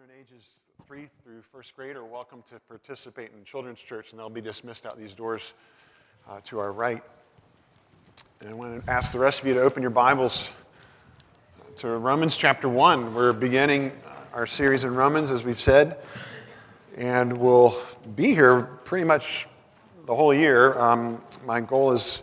Children 0.00 0.18
ages 0.18 0.44
three 0.86 1.08
through 1.22 1.42
first 1.52 1.76
grade 1.76 1.94
are 1.94 2.04
welcome 2.04 2.42
to 2.48 2.58
participate 2.68 3.32
in 3.36 3.44
children's 3.44 3.80
church, 3.80 4.06
and 4.10 4.18
they'll 4.18 4.30
be 4.30 4.40
dismissed 4.40 4.86
out 4.86 4.98
these 4.98 5.12
doors 5.12 5.52
uh, 6.28 6.40
to 6.44 6.58
our 6.58 6.72
right. 6.72 7.02
And 8.40 8.48
I 8.48 8.52
want 8.54 8.86
to 8.86 8.90
ask 8.90 9.12
the 9.12 9.18
rest 9.18 9.40
of 9.40 9.46
you 9.46 9.54
to 9.54 9.60
open 9.60 9.82
your 9.82 9.90
Bibles 9.90 10.48
to 11.78 11.88
Romans 11.88 12.34
chapter 12.34 12.66
1. 12.66 13.14
We're 13.14 13.34
beginning 13.34 13.92
our 14.32 14.46
series 14.46 14.84
in 14.84 14.94
Romans, 14.94 15.30
as 15.30 15.44
we've 15.44 15.60
said, 15.60 15.98
and 16.96 17.36
we'll 17.36 17.76
be 18.16 18.32
here 18.32 18.62
pretty 18.84 19.04
much 19.04 19.48
the 20.06 20.14
whole 20.14 20.32
year. 20.32 20.78
Um, 20.78 21.20
my 21.44 21.60
goal 21.60 21.92
is 21.92 22.22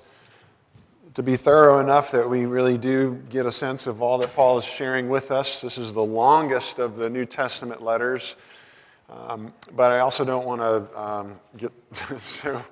to 1.18 1.24
be 1.24 1.36
thorough 1.36 1.80
enough 1.80 2.12
that 2.12 2.30
we 2.30 2.46
really 2.46 2.78
do 2.78 3.20
get 3.32 3.48
a 3.48 3.52
sense 3.52 3.88
of 3.88 4.04
all 4.04 4.20
that 4.20 4.36
Paul 4.36 4.60
is 4.60 4.64
sharing 4.64 5.10
with 5.10 5.32
us. 5.32 5.62
This 5.62 5.80
is 5.80 5.96
the 5.96 6.04
longest 6.04 6.78
of 6.78 6.96
the 6.96 7.10
New 7.10 7.26
Testament 7.26 7.82
letters, 7.82 8.36
um, 9.10 9.52
but 9.76 9.92
I 9.92 9.98
also 9.98 10.24
don't 10.24 10.46
want 10.46 10.62
to 10.62 11.02
um, 11.02 11.40
get 11.58 11.72
so, 12.20 12.64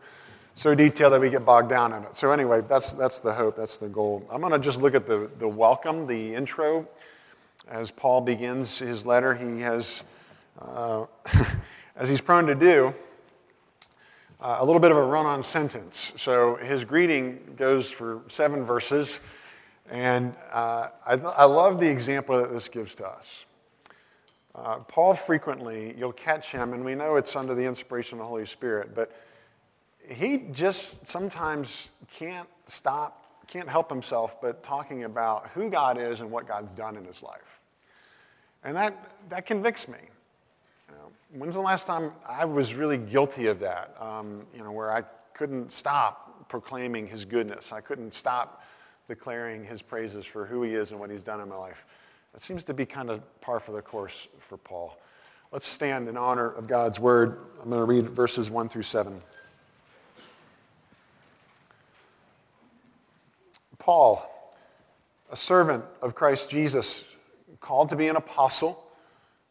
so 0.54 0.76
detailed 0.76 1.14
that 1.14 1.22
we 1.22 1.32
get 1.32 1.44
bogged 1.44 1.70
down 1.70 1.92
in 1.94 2.04
it. 2.04 2.16
So, 2.16 2.30
anyway, 2.30 2.62
that's, 2.62 2.94
that's 2.94 3.18
the 3.18 3.34
hope, 3.34 3.58
that's 3.58 3.78
the 3.78 3.88
goal. 3.90 4.24
I'm 4.32 4.42
going 4.42 4.54
to 4.54 4.60
just 4.60 4.80
look 4.80 4.94
at 4.94 5.08
the, 5.08 5.28
the 5.40 5.48
welcome, 5.48 6.06
the 6.06 6.36
intro. 6.36 6.88
As 7.68 7.90
Paul 7.90 8.22
begins 8.22 8.78
his 8.78 9.08
letter, 9.08 9.34
he 9.34 9.60
has, 9.62 10.04
uh, 10.62 11.06
as 11.96 12.10
he's 12.10 12.22
prone 12.22 12.46
to 12.46 12.54
do, 12.54 12.94
uh, 14.46 14.58
a 14.60 14.66
little 14.66 14.80
bit 14.80 14.92
of 14.92 14.98
a 14.98 15.04
run 15.04 15.26
on 15.26 15.42
sentence. 15.42 16.12
So 16.18 16.56
his 16.58 16.84
greeting 16.84 17.56
goes 17.58 17.90
for 17.90 18.22
seven 18.28 18.64
verses, 18.64 19.20
and 19.90 20.36
uh, 20.54 20.90
I, 21.04 21.14
I, 21.14 21.46
love 21.46 21.80
the 21.80 21.90
example 21.90 22.40
that 22.40 22.54
this 22.54 22.70
gives 22.70 22.94
to 22.96 23.08
us. 23.08 23.48
Uh, 24.54 24.78
Paul 24.82 25.16
frequently, 25.16 25.96
you'll 25.98 26.12
catch 26.12 26.52
him, 26.52 26.74
and 26.74 26.86
we 26.86 26.94
know 26.94 27.16
it's 27.16 27.36
under 27.36 27.56
the 27.56 27.66
inspiration 27.66 28.20
of 28.20 28.26
the 28.26 28.28
Holy 28.28 28.46
Spirit, 28.46 28.94
but 28.94 29.12
he 30.08 30.44
just 30.52 31.08
sometimes 31.08 31.90
can't 32.14 32.48
stop, 32.68 33.48
can't 33.48 33.68
help 33.68 33.90
himself 33.90 34.40
but 34.42 34.62
talking 34.62 35.06
about 35.06 35.48
who 35.56 35.72
God 35.72 35.98
is 35.98 36.20
and 36.20 36.30
what 36.30 36.48
God's 36.48 36.72
done 36.74 36.98
in 36.98 37.04
his 37.04 37.24
life. 37.24 37.62
And 38.64 38.78
that, 38.78 39.10
that 39.30 39.48
convicts 39.48 39.88
me. 39.88 39.98
When's 41.38 41.56
the 41.56 41.62
last 41.62 41.86
time 41.86 42.14
I 42.26 42.46
was 42.46 42.74
really 42.74 42.98
guilty 42.98 43.48
of 43.48 43.60
that? 43.60 43.94
Um, 44.00 44.46
you 44.54 44.64
know, 44.64 44.72
where 44.72 44.92
I 44.92 45.04
couldn't 45.34 45.74
stop 45.74 46.48
proclaiming 46.48 47.08
his 47.08 47.26
goodness. 47.26 47.74
I 47.74 47.82
couldn't 47.82 48.14
stop 48.14 48.64
declaring 49.08 49.66
his 49.66 49.82
praises 49.82 50.26
for 50.26 50.46
who 50.46 50.64
he 50.64 50.76
is 50.76 50.92
and 50.92 51.00
what 51.00 51.10
he's 51.10 51.24
done 51.24 51.42
in 51.42 51.50
my 51.50 51.58
life. 51.58 51.86
That 52.32 52.42
seems 52.42 52.64
to 52.66 52.74
be 52.74 52.86
kind 52.86 53.10
of 53.10 53.22
par 53.42 53.60
for 53.60 53.74
the 53.74 53.82
course 53.82 54.30
for 54.40 54.58
Paul. 54.58 54.98
Let's 55.52 55.68
stand 55.68 56.08
in 56.08 56.16
honor 56.16 56.52
of 56.52 56.68
God's 56.68 57.00
word. 57.00 57.40
I'm 57.62 57.70
going 57.70 57.82
to 57.82 57.86
read 57.86 58.10
verses 58.10 58.50
1 58.50 58.70
through 58.70 58.84
7. 58.84 59.22
Paul, 63.78 64.58
a 65.30 65.36
servant 65.36 65.84
of 66.02 66.16
Christ 66.16 66.50
Jesus, 66.50 67.04
called 67.60 67.90
to 67.90 67.96
be 67.96 68.08
an 68.08 68.16
apostle 68.16 68.85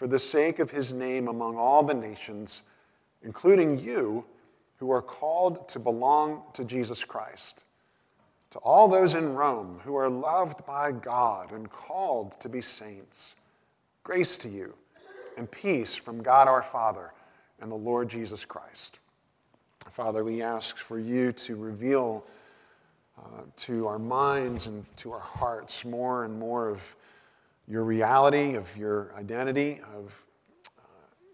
for 0.00 0.06
the 0.06 0.18
sake 0.18 0.60
of 0.60 0.70
his 0.70 0.94
name 0.94 1.28
among 1.28 1.58
all 1.58 1.82
the 1.82 1.92
nations, 1.92 2.62
including 3.22 3.78
you 3.78 4.24
who 4.78 4.90
are 4.90 5.02
called 5.02 5.68
to 5.68 5.78
belong 5.78 6.42
to 6.54 6.64
Jesus 6.64 7.04
Christ. 7.04 7.66
To 8.52 8.58
all 8.60 8.88
those 8.88 9.14
in 9.14 9.34
Rome 9.34 9.78
who 9.84 9.96
are 9.96 10.08
loved 10.08 10.64
by 10.64 10.90
God 10.90 11.52
and 11.52 11.70
called 11.70 12.40
to 12.40 12.48
be 12.48 12.62
saints, 12.62 13.34
grace 14.02 14.38
to 14.38 14.48
you 14.48 14.72
and 15.36 15.50
peace 15.50 15.94
from 15.94 16.22
God 16.22 16.48
our 16.48 16.62
Father 16.62 17.12
and 17.60 17.70
the 17.70 17.76
Lord 17.76 18.08
Jesus 18.08 18.46
Christ. 18.46 19.00
Father, 19.90 20.24
we 20.24 20.40
ask 20.40 20.78
for 20.78 20.98
you 20.98 21.30
to 21.32 21.56
reveal 21.56 22.24
uh, 23.18 23.42
to 23.56 23.86
our 23.86 23.98
minds 23.98 24.66
and 24.66 24.82
to 24.96 25.12
our 25.12 25.20
hearts 25.20 25.84
more 25.84 26.24
and 26.24 26.38
more 26.38 26.70
of 26.70 26.96
your 27.70 27.84
reality, 27.84 28.56
of 28.56 28.76
your 28.76 29.12
identity, 29.16 29.80
of 29.96 30.12
uh, 30.76 30.82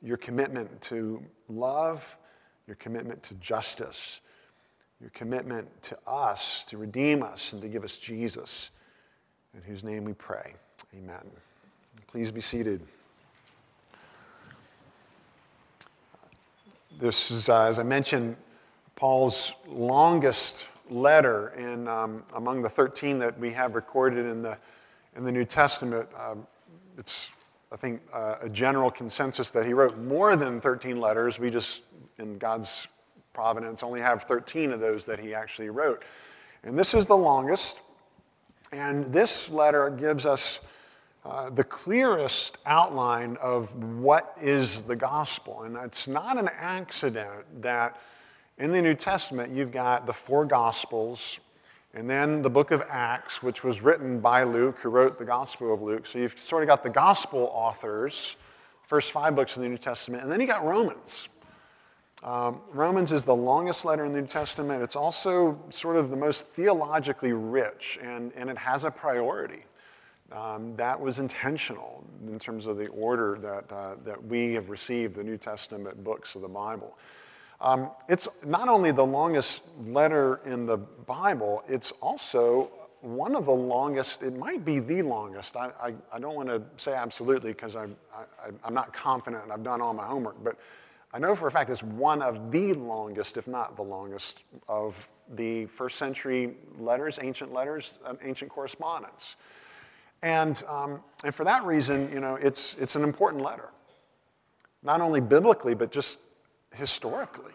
your 0.03 0.19
commitment 0.19 0.81
to 0.83 1.23
love, 1.49 2.19
your 2.67 2.77
commitment 2.77 3.23
to 3.23 3.35
justice, 3.37 4.21
your 5.01 5.09
commitment 5.11 5.67
to 5.83 5.97
us, 6.07 6.67
to 6.67 6.77
redeem 6.77 7.23
us, 7.23 7.55
and 7.55 7.63
to 7.63 7.69
give 7.69 7.85
us 7.85 7.97
Jesus, 7.97 8.71
in 9.55 9.63
whose 9.63 9.83
name 9.83 10.05
we 10.05 10.13
pray. 10.13 10.53
Amen. 10.95 11.25
Please 12.07 12.31
be 12.31 12.43
seated. 12.43 12.83
This 16.99 17.31
is, 17.31 17.49
uh, 17.49 17.65
as 17.65 17.79
I 17.79 17.83
mentioned, 17.83 18.37
Paul's 18.95 19.53
longest 19.67 20.69
letter 20.91 21.55
in, 21.57 21.89
um, 21.89 22.25
among 22.35 22.61
the 22.61 22.69
13 22.69 23.19
that 23.21 23.39
we 23.39 23.53
have 23.53 23.75
recorded 23.75 24.27
in 24.27 24.43
the 24.43 24.59
in 25.17 25.25
the 25.25 25.33
New 25.33 25.45
Testament, 25.45 26.09
um, 26.19 26.47
it's, 26.99 27.31
I 27.73 27.77
think, 27.77 28.01
uh, 28.13 28.37
a 28.43 28.49
general 28.49 28.91
consensus 28.91 29.51
that 29.51 29.67
he 29.67 29.73
wrote 29.73 29.99
more 29.99 30.37
than 30.37 30.61
13 30.61 31.01
letters. 31.01 31.39
We 31.39 31.51
just, 31.51 31.83
in 32.19 32.39
God's 32.39 32.87
providence, 33.33 33.83
only 33.83 34.01
have 34.01 34.23
13 34.25 34.73
of 34.73 34.81
those 34.81 35.07
that 35.07 35.19
he 35.19 35.35
actually 35.35 35.71
wrote. 35.71 36.05
And 36.63 36.79
this 36.79 36.95
is 36.95 37.07
the 37.07 37.17
longest. 37.17 37.83
And 38.73 39.13
this 39.13 39.49
letter 39.49 39.91
gives 39.91 40.27
us 40.27 40.61
uh, 41.25 41.51
the 41.51 41.65
clearest 41.65 42.59
outline 42.67 43.37
of 43.41 43.75
what 43.99 44.37
is 44.41 44.83
the 44.83 44.97
gospel. 44.97 45.63
And 45.63 45.77
it's 45.77 46.07
not 46.07 46.39
an 46.39 46.49
accident 46.49 47.63
that 47.63 48.01
in 48.59 48.71
the 48.71 48.81
New 48.81 48.95
Testament 48.95 49.53
you've 49.53 49.73
got 49.73 50.07
the 50.07 50.13
four 50.13 50.45
gospels 50.45 51.41
and 51.97 52.11
then 52.11 52.43
the 52.43 52.51
book 52.51 52.73
of 52.73 52.83
Acts, 52.91 53.43
which 53.43 53.65
was 53.65 53.81
written 53.81 54.21
by 54.21 54.43
Luke, 54.43 54.77
who 54.81 54.91
wrote 54.91 55.17
the 55.17 55.25
Gospel 55.25 55.73
of 55.73 55.81
Luke. 55.81 56.07
So 56.07 56.19
you've 56.19 56.39
sort 56.39 56.63
of 56.63 56.67
got 56.67 56.83
the 56.83 56.91
Gospel 56.91 57.51
authors, 57.55 58.37
first 58.83 59.13
five 59.13 59.35
books 59.35 59.57
of 59.57 59.63
the 59.63 59.69
New 59.71 59.79
Testament, 59.79 60.23
and 60.23 60.31
then 60.31 60.39
you 60.39 60.47
got 60.47 60.63
Romans. 60.63 61.31
Um, 62.23 62.61
Romans 62.71 63.13
is 63.13 63.25
the 63.25 63.35
longest 63.35 63.87
letter 63.87 64.05
in 64.05 64.13
the 64.13 64.21
New 64.21 64.27
Testament. 64.27 64.83
It's 64.83 64.95
also 64.95 65.59
sort 65.71 65.97
of 65.97 66.11
the 66.11 66.17
most 66.17 66.51
theologically 66.51 67.33
rich, 67.33 67.99
and, 68.03 68.31
and 68.37 68.51
it 68.51 68.59
has 68.59 68.85
a 68.85 68.91
priority. 68.91 69.65
Um, 70.33 70.77
that 70.77 71.01
was 71.01 71.19
intentional 71.19 72.05
in 72.27 72.39
terms 72.39 72.67
of 72.67 72.77
the 72.77 72.89
order 72.89 73.39
that, 73.41 73.73
uh, 73.75 73.95
that 74.05 74.23
we 74.23 74.53
have 74.53 74.69
received 74.69 75.15
the 75.15 75.25
New 75.25 75.39
Testament 75.39 76.05
books 76.05 76.35
of 76.35 76.43
the 76.43 76.49
Bible. 76.49 76.99
Um, 77.61 77.91
it's 78.09 78.29
not 78.45 78.69
only 78.69 78.93
the 78.93 79.07
longest 79.07 79.63
letter 79.87 80.41
in 80.45 80.67
the 80.67 80.77
Bible, 80.77 81.65
it's 81.69 81.93
also 82.03 82.71
one 83.01 83.35
of 83.37 83.47
the 83.47 83.53
longest, 83.53 84.23
it 84.23 84.37
might 84.37 84.65
be 84.65 84.79
the 84.79 85.03
longest. 85.03 85.57
I, 85.57 85.71
I, 85.81 85.95
I 86.13 86.19
don't 86.19 86.35
want 86.35 86.49
to 86.49 86.63
say 86.77 86.93
absolutely 86.93 87.53
because 87.53 87.77
I'm, 87.77 87.97
I, 88.15 88.51
I'm 88.65 88.75
not 88.75 88.93
confident 88.93 89.45
and 89.45 89.53
I've 89.53 89.63
done 89.63 89.81
all 89.81 89.95
my 89.95 90.05
homework, 90.05 90.43
but 90.43 90.57
I 91.15 91.19
know 91.19 91.35
for 91.35 91.47
a 91.47 91.51
fact 91.51 91.71
it's 91.71 91.83
one 91.83 92.21
of 92.21 92.51
the 92.51 92.75
longest, 92.75 93.37
if 93.37 93.47
not 93.47 93.77
the 93.77 93.83
longest, 93.83 94.43
of 94.69 94.95
the 95.35 95.67
first 95.67 95.99
century 95.99 96.55
letters, 96.79 97.19
ancient 97.23 97.53
letters, 97.53 97.99
ancient 98.23 98.51
correspondence. 98.51 99.37
And, 100.23 100.63
um, 100.69 101.01
and 101.25 101.35
for 101.35 101.45
that 101.45 101.65
reason, 101.65 102.11
you 102.13 102.21
know, 102.21 102.37
it's, 102.37 102.75
it's 102.79 102.97
an 102.97 103.05
important 103.05 103.43
letter. 103.43 103.71
Not 104.83 105.01
only 105.01 105.21
biblically, 105.21 105.75
but 105.75 105.91
just 105.91 106.19
historically. 106.77 107.53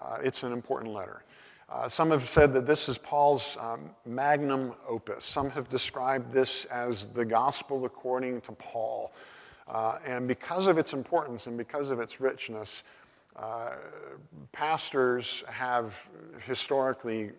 Uh, 0.00 0.18
it's 0.22 0.42
an 0.42 0.52
important 0.52 0.92
letter. 0.92 1.22
Uh, 1.68 1.88
some 1.88 2.10
have 2.10 2.28
said 2.28 2.52
that 2.52 2.66
this 2.66 2.88
is 2.88 2.98
Paul's 2.98 3.56
um, 3.60 3.90
magnum 4.04 4.72
opus. 4.88 5.24
Some 5.24 5.50
have 5.50 5.68
described 5.68 6.32
this 6.32 6.64
as 6.64 7.08
the 7.08 7.24
gospel 7.24 7.84
according 7.84 8.40
to 8.42 8.52
Paul. 8.52 9.12
Uh, 9.68 9.98
and 10.04 10.26
because 10.26 10.66
of 10.66 10.78
its 10.78 10.92
importance 10.92 11.46
and 11.46 11.56
because 11.56 11.90
of 11.90 12.00
its 12.00 12.20
richness, 12.20 12.82
uh, 13.36 13.70
pastors 14.50 15.44
have 15.46 15.94
historically 16.44 17.30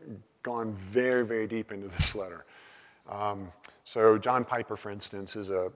gone 0.44 0.74
very, 0.74 1.26
very 1.26 1.46
deep 1.46 1.74
into 1.74 1.90
this 1.90 2.16
letter. 2.16 2.46
Um, 3.12 3.52
so, 3.84 4.18
John 4.18 4.46
Piper, 4.46 4.78
for 4.78 4.90
instance, 4.90 5.36
is 5.36 5.50
a 5.50 5.72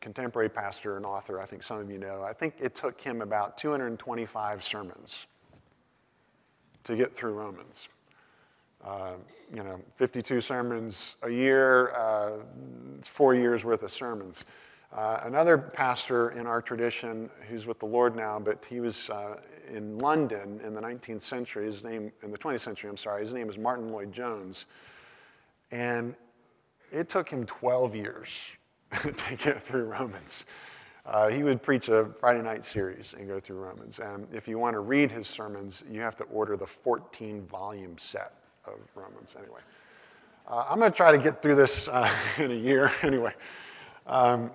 contemporary 0.00 0.48
pastor 0.48 0.96
and 0.96 1.04
author, 1.04 1.40
I 1.40 1.44
think 1.44 1.62
some 1.62 1.78
of 1.78 1.90
you 1.90 1.98
know. 1.98 2.22
I 2.22 2.32
think 2.32 2.54
it 2.60 2.74
took 2.74 3.00
him 3.00 3.20
about 3.20 3.58
225 3.58 4.64
sermons 4.64 5.26
to 6.84 6.96
get 6.96 7.14
through 7.14 7.32
Romans. 7.32 7.88
Uh, 8.82 9.14
you 9.54 9.62
know, 9.62 9.80
52 9.96 10.40
sermons 10.40 11.16
a 11.22 11.30
year, 11.30 11.90
uh, 11.94 12.38
it's 12.96 13.08
four 13.08 13.34
years 13.34 13.64
worth 13.64 13.82
of 13.82 13.90
sermons. 13.90 14.44
Uh, 14.92 15.20
another 15.24 15.58
pastor 15.58 16.30
in 16.30 16.46
our 16.46 16.62
tradition 16.62 17.28
who's 17.48 17.66
with 17.66 17.78
the 17.78 17.86
Lord 17.86 18.16
now, 18.16 18.38
but 18.38 18.64
he 18.64 18.80
was 18.80 19.10
uh, 19.10 19.36
in 19.70 19.98
London 19.98 20.60
in 20.64 20.74
the 20.74 20.80
19th 20.80 21.20
century, 21.20 21.66
his 21.66 21.84
name, 21.84 22.10
in 22.22 22.30
the 22.30 22.38
20th 22.38 22.60
century, 22.60 22.88
I'm 22.88 22.96
sorry, 22.96 23.22
his 23.22 23.34
name 23.34 23.50
is 23.50 23.58
Martyn 23.58 23.90
Lloyd-Jones. 23.90 24.64
And 25.70 26.14
it 26.90 27.08
took 27.08 27.28
him 27.28 27.44
12 27.46 27.94
years 27.94 28.44
to 29.02 29.36
get 29.36 29.64
through 29.66 29.84
Romans. 29.84 30.46
Uh, 31.04 31.28
he 31.28 31.42
would 31.42 31.62
preach 31.62 31.88
a 31.88 32.06
Friday 32.20 32.42
night 32.42 32.64
series 32.64 33.14
and 33.18 33.26
go 33.26 33.40
through 33.40 33.56
Romans. 33.56 33.98
And 33.98 34.26
if 34.30 34.46
you 34.46 34.58
want 34.58 34.74
to 34.74 34.80
read 34.80 35.10
his 35.10 35.26
sermons, 35.26 35.82
you 35.90 36.00
have 36.02 36.16
to 36.16 36.24
order 36.24 36.56
the 36.56 36.66
14 36.66 37.46
volume 37.46 37.96
set 37.96 38.34
of 38.66 38.74
Romans. 38.94 39.34
Anyway, 39.38 39.60
uh, 40.46 40.66
I'm 40.68 40.78
going 40.78 40.90
to 40.90 40.96
try 40.96 41.10
to 41.12 41.18
get 41.18 41.40
through 41.40 41.54
this 41.54 41.88
uh, 41.88 42.10
in 42.38 42.50
a 42.50 42.54
year. 42.54 42.92
anyway, 43.02 43.32
um, 44.06 44.50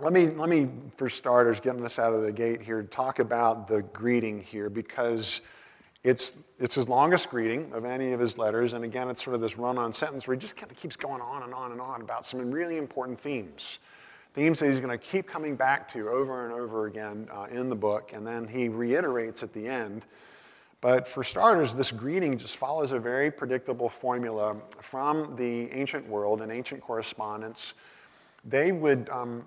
let 0.00 0.12
me, 0.12 0.28
let 0.28 0.48
me, 0.48 0.70
for 0.96 1.10
starters, 1.10 1.60
getting 1.60 1.84
us 1.84 1.98
out 1.98 2.14
of 2.14 2.22
the 2.22 2.32
gate 2.32 2.62
here, 2.62 2.82
talk 2.82 3.18
about 3.18 3.68
the 3.68 3.82
greeting 3.82 4.40
here 4.40 4.70
because 4.70 5.42
it's, 6.04 6.34
it's 6.60 6.74
his 6.74 6.86
longest 6.86 7.30
greeting 7.30 7.72
of 7.72 7.86
any 7.86 8.12
of 8.12 8.20
his 8.20 8.36
letters. 8.36 8.74
And 8.74 8.84
again, 8.84 9.08
it's 9.08 9.24
sort 9.24 9.34
of 9.34 9.40
this 9.40 9.56
run 9.56 9.78
on 9.78 9.92
sentence 9.92 10.26
where 10.26 10.36
he 10.36 10.40
just 10.40 10.54
kind 10.54 10.70
of 10.70 10.76
keeps 10.76 10.96
going 10.96 11.22
on 11.22 11.42
and 11.42 11.54
on 11.54 11.72
and 11.72 11.80
on 11.80 12.02
about 12.02 12.26
some 12.26 12.50
really 12.50 12.76
important 12.76 13.18
themes. 13.18 13.78
Themes 14.34 14.60
that 14.60 14.68
he's 14.68 14.80
going 14.80 14.96
to 14.96 14.98
keep 14.98 15.26
coming 15.26 15.56
back 15.56 15.90
to 15.92 16.10
over 16.10 16.44
and 16.44 16.52
over 16.52 16.86
again 16.86 17.28
uh, 17.32 17.46
in 17.50 17.70
the 17.70 17.74
book. 17.74 18.12
And 18.12 18.26
then 18.26 18.46
he 18.46 18.68
reiterates 18.68 19.42
at 19.42 19.54
the 19.54 19.66
end. 19.66 20.04
But 20.82 21.08
for 21.08 21.24
starters, 21.24 21.74
this 21.74 21.90
greeting 21.90 22.36
just 22.36 22.58
follows 22.58 22.92
a 22.92 22.98
very 22.98 23.30
predictable 23.30 23.88
formula 23.88 24.56
from 24.82 25.34
the 25.36 25.70
ancient 25.70 26.06
world 26.06 26.42
and 26.42 26.52
ancient 26.52 26.82
correspondence. 26.82 27.72
They 28.44 28.72
would 28.72 29.08
um, 29.08 29.46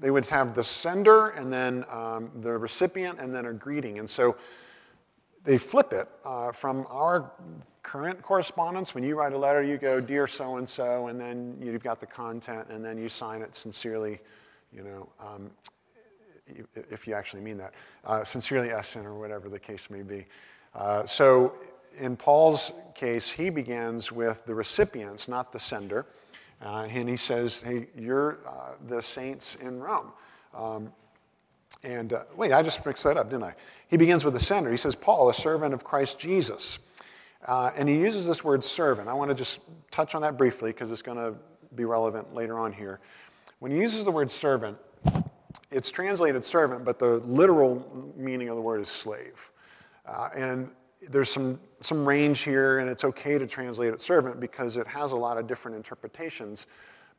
they 0.00 0.10
would 0.10 0.26
have 0.26 0.54
the 0.54 0.64
sender 0.64 1.28
and 1.30 1.52
then 1.52 1.84
um, 1.88 2.30
the 2.40 2.56
recipient 2.56 3.20
and 3.20 3.32
then 3.32 3.46
a 3.46 3.52
greeting. 3.52 3.98
And 4.00 4.10
so 4.10 4.36
they 5.48 5.56
flip 5.56 5.94
it 5.94 6.10
uh, 6.26 6.52
from 6.52 6.86
our 6.90 7.32
current 7.82 8.20
correspondence. 8.20 8.94
When 8.94 9.02
you 9.02 9.16
write 9.16 9.32
a 9.32 9.38
letter, 9.38 9.62
you 9.62 9.78
go, 9.78 9.98
Dear 9.98 10.26
so 10.26 10.58
and 10.58 10.68
so, 10.68 11.06
and 11.06 11.18
then 11.18 11.56
you've 11.58 11.82
got 11.82 12.00
the 12.00 12.06
content, 12.06 12.66
and 12.68 12.84
then 12.84 12.98
you 12.98 13.08
sign 13.08 13.40
it 13.40 13.54
sincerely, 13.54 14.20
you 14.76 14.82
know, 14.82 15.08
um, 15.18 15.50
if 16.90 17.08
you 17.08 17.14
actually 17.14 17.40
mean 17.40 17.56
that. 17.56 17.72
Uh, 18.04 18.22
sincerely, 18.24 18.72
Essen, 18.72 19.06
or 19.06 19.14
whatever 19.14 19.48
the 19.48 19.58
case 19.58 19.88
may 19.88 20.02
be. 20.02 20.26
Uh, 20.74 21.06
so 21.06 21.54
in 21.96 22.14
Paul's 22.14 22.72
case, 22.94 23.30
he 23.30 23.48
begins 23.48 24.12
with 24.12 24.44
the 24.44 24.54
recipients, 24.54 25.28
not 25.28 25.50
the 25.50 25.58
sender. 25.58 26.04
Uh, 26.60 26.86
and 26.90 27.08
he 27.08 27.16
says, 27.16 27.62
Hey, 27.62 27.86
you're 27.96 28.40
uh, 28.46 28.72
the 28.86 29.00
saints 29.00 29.56
in 29.62 29.80
Rome. 29.80 30.12
Um, 30.52 30.92
and 31.82 32.12
uh, 32.12 32.24
wait, 32.36 32.52
I 32.52 32.62
just 32.62 32.84
mixed 32.84 33.04
that 33.04 33.16
up, 33.16 33.30
didn't 33.30 33.44
I? 33.44 33.54
He 33.88 33.96
begins 33.96 34.24
with 34.24 34.34
the 34.34 34.40
sender. 34.40 34.70
He 34.70 34.76
says, 34.76 34.94
Paul, 34.94 35.28
a 35.28 35.34
servant 35.34 35.74
of 35.74 35.84
Christ 35.84 36.18
Jesus. 36.18 36.78
Uh, 37.46 37.70
and 37.76 37.88
he 37.88 37.96
uses 37.96 38.26
this 38.26 38.42
word 38.42 38.64
servant. 38.64 39.08
I 39.08 39.14
want 39.14 39.30
to 39.30 39.34
just 39.34 39.60
touch 39.90 40.14
on 40.14 40.22
that 40.22 40.36
briefly 40.36 40.70
because 40.72 40.90
it's 40.90 41.02
going 41.02 41.18
to 41.18 41.34
be 41.74 41.84
relevant 41.84 42.34
later 42.34 42.58
on 42.58 42.72
here. 42.72 43.00
When 43.60 43.70
he 43.70 43.78
uses 43.78 44.04
the 44.04 44.10
word 44.10 44.30
servant, 44.30 44.76
it's 45.70 45.90
translated 45.90 46.42
servant, 46.42 46.84
but 46.84 46.98
the 46.98 47.18
literal 47.18 48.12
meaning 48.16 48.48
of 48.48 48.56
the 48.56 48.62
word 48.62 48.80
is 48.80 48.88
slave. 48.88 49.50
Uh, 50.06 50.30
and 50.34 50.72
there's 51.10 51.30
some, 51.30 51.60
some 51.80 52.06
range 52.06 52.40
here, 52.40 52.80
and 52.80 52.90
it's 52.90 53.04
okay 53.04 53.38
to 53.38 53.46
translate 53.46 53.92
it 53.92 54.00
servant 54.00 54.40
because 54.40 54.76
it 54.76 54.86
has 54.86 55.12
a 55.12 55.16
lot 55.16 55.38
of 55.38 55.46
different 55.46 55.76
interpretations. 55.76 56.66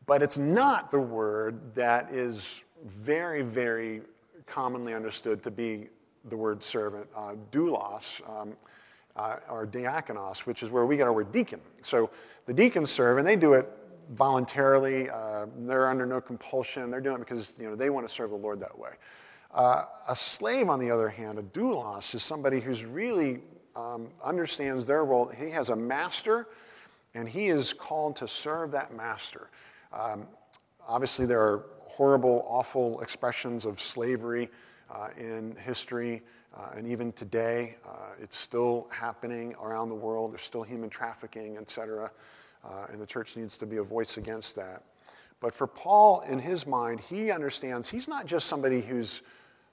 But 0.06 0.22
it's 0.22 0.38
not 0.38 0.92
the 0.92 1.00
word 1.00 1.76
that 1.76 2.12
is 2.12 2.62
very, 2.86 3.42
very 3.42 4.02
commonly 4.50 4.94
understood 4.94 5.44
to 5.44 5.52
be 5.52 5.88
the 6.26 6.38
word 6.38 6.64
servant, 6.64 7.08
uh, 7.16 7.36
doulos, 7.52 8.22
um, 8.30 8.54
uh, 9.16 9.38
or 9.50 9.66
diakonos, 9.66 10.40
which 10.40 10.64
is 10.64 10.70
where 10.70 10.86
we 10.86 10.98
get 10.98 11.04
our 11.04 11.14
word 11.14 11.32
deacon. 11.32 11.62
So 11.82 12.10
the 12.46 12.54
deacons 12.54 12.92
serve, 12.92 13.18
and 13.18 13.28
they 13.28 13.36
do 13.36 13.54
it 13.54 13.70
voluntarily. 14.12 15.10
Uh, 15.10 15.46
they're 15.60 15.88
under 15.88 16.06
no 16.06 16.22
compulsion. 16.22 16.90
They're 16.90 17.02
doing 17.02 17.18
it 17.18 17.20
because 17.20 17.58
you 17.60 17.70
know, 17.70 17.76
they 17.76 17.90
want 17.90 18.08
to 18.08 18.14
serve 18.14 18.32
the 18.32 18.36
Lord 18.36 18.60
that 18.60 18.78
way. 18.78 18.92
Uh, 19.52 19.86
a 20.08 20.16
slave, 20.16 20.70
on 20.70 20.80
the 20.80 20.92
other 20.92 21.10
hand, 21.10 21.40
a 21.40 21.44
doulos, 21.44 22.14
is 22.14 22.24
somebody 22.24 22.60
who's 22.60 22.86
really 22.86 23.42
um, 23.76 24.10
understands 24.24 24.86
their 24.86 25.04
role. 25.06 25.28
He 25.28 25.50
has 25.52 25.70
a 25.70 25.76
master, 25.76 26.48
and 27.16 27.28
he 27.28 27.48
is 27.48 27.74
called 27.74 28.16
to 28.18 28.28
serve 28.28 28.72
that 28.72 28.96
master. 28.96 29.50
Um, 29.92 30.28
obviously, 30.88 31.26
there 31.26 31.42
are 31.42 31.66
horrible, 32.00 32.46
awful 32.48 33.02
expressions 33.02 33.66
of 33.66 33.82
slavery 33.82 34.50
uh, 34.90 35.10
in 35.18 35.54
history, 35.58 36.22
uh, 36.58 36.70
and 36.78 36.88
even 36.88 37.12
today, 37.12 37.76
uh, 37.86 38.24
it's 38.24 38.38
still 38.38 38.88
happening 38.90 39.54
around 39.62 39.90
the 39.90 39.96
world. 39.96 40.32
There's 40.32 40.42
still 40.42 40.64
human 40.64 40.90
trafficking, 40.90 41.58
et 41.58 41.70
cetera, 41.70 42.10
uh, 42.64 42.86
and 42.90 43.02
the 43.02 43.06
church 43.06 43.36
needs 43.36 43.58
to 43.58 43.66
be 43.66 43.78
a 43.78 43.84
voice 43.84 44.16
against 44.16 44.56
that. 44.56 44.84
But 45.42 45.54
for 45.54 45.68
Paul, 45.68 46.22
in 46.22 46.40
his 46.40 46.66
mind, 46.66 47.02
he 47.02 47.32
understands 47.32 47.90
he's 47.90 48.08
not 48.08 48.26
just 48.26 48.48
somebody 48.48 48.80
who's 48.80 49.22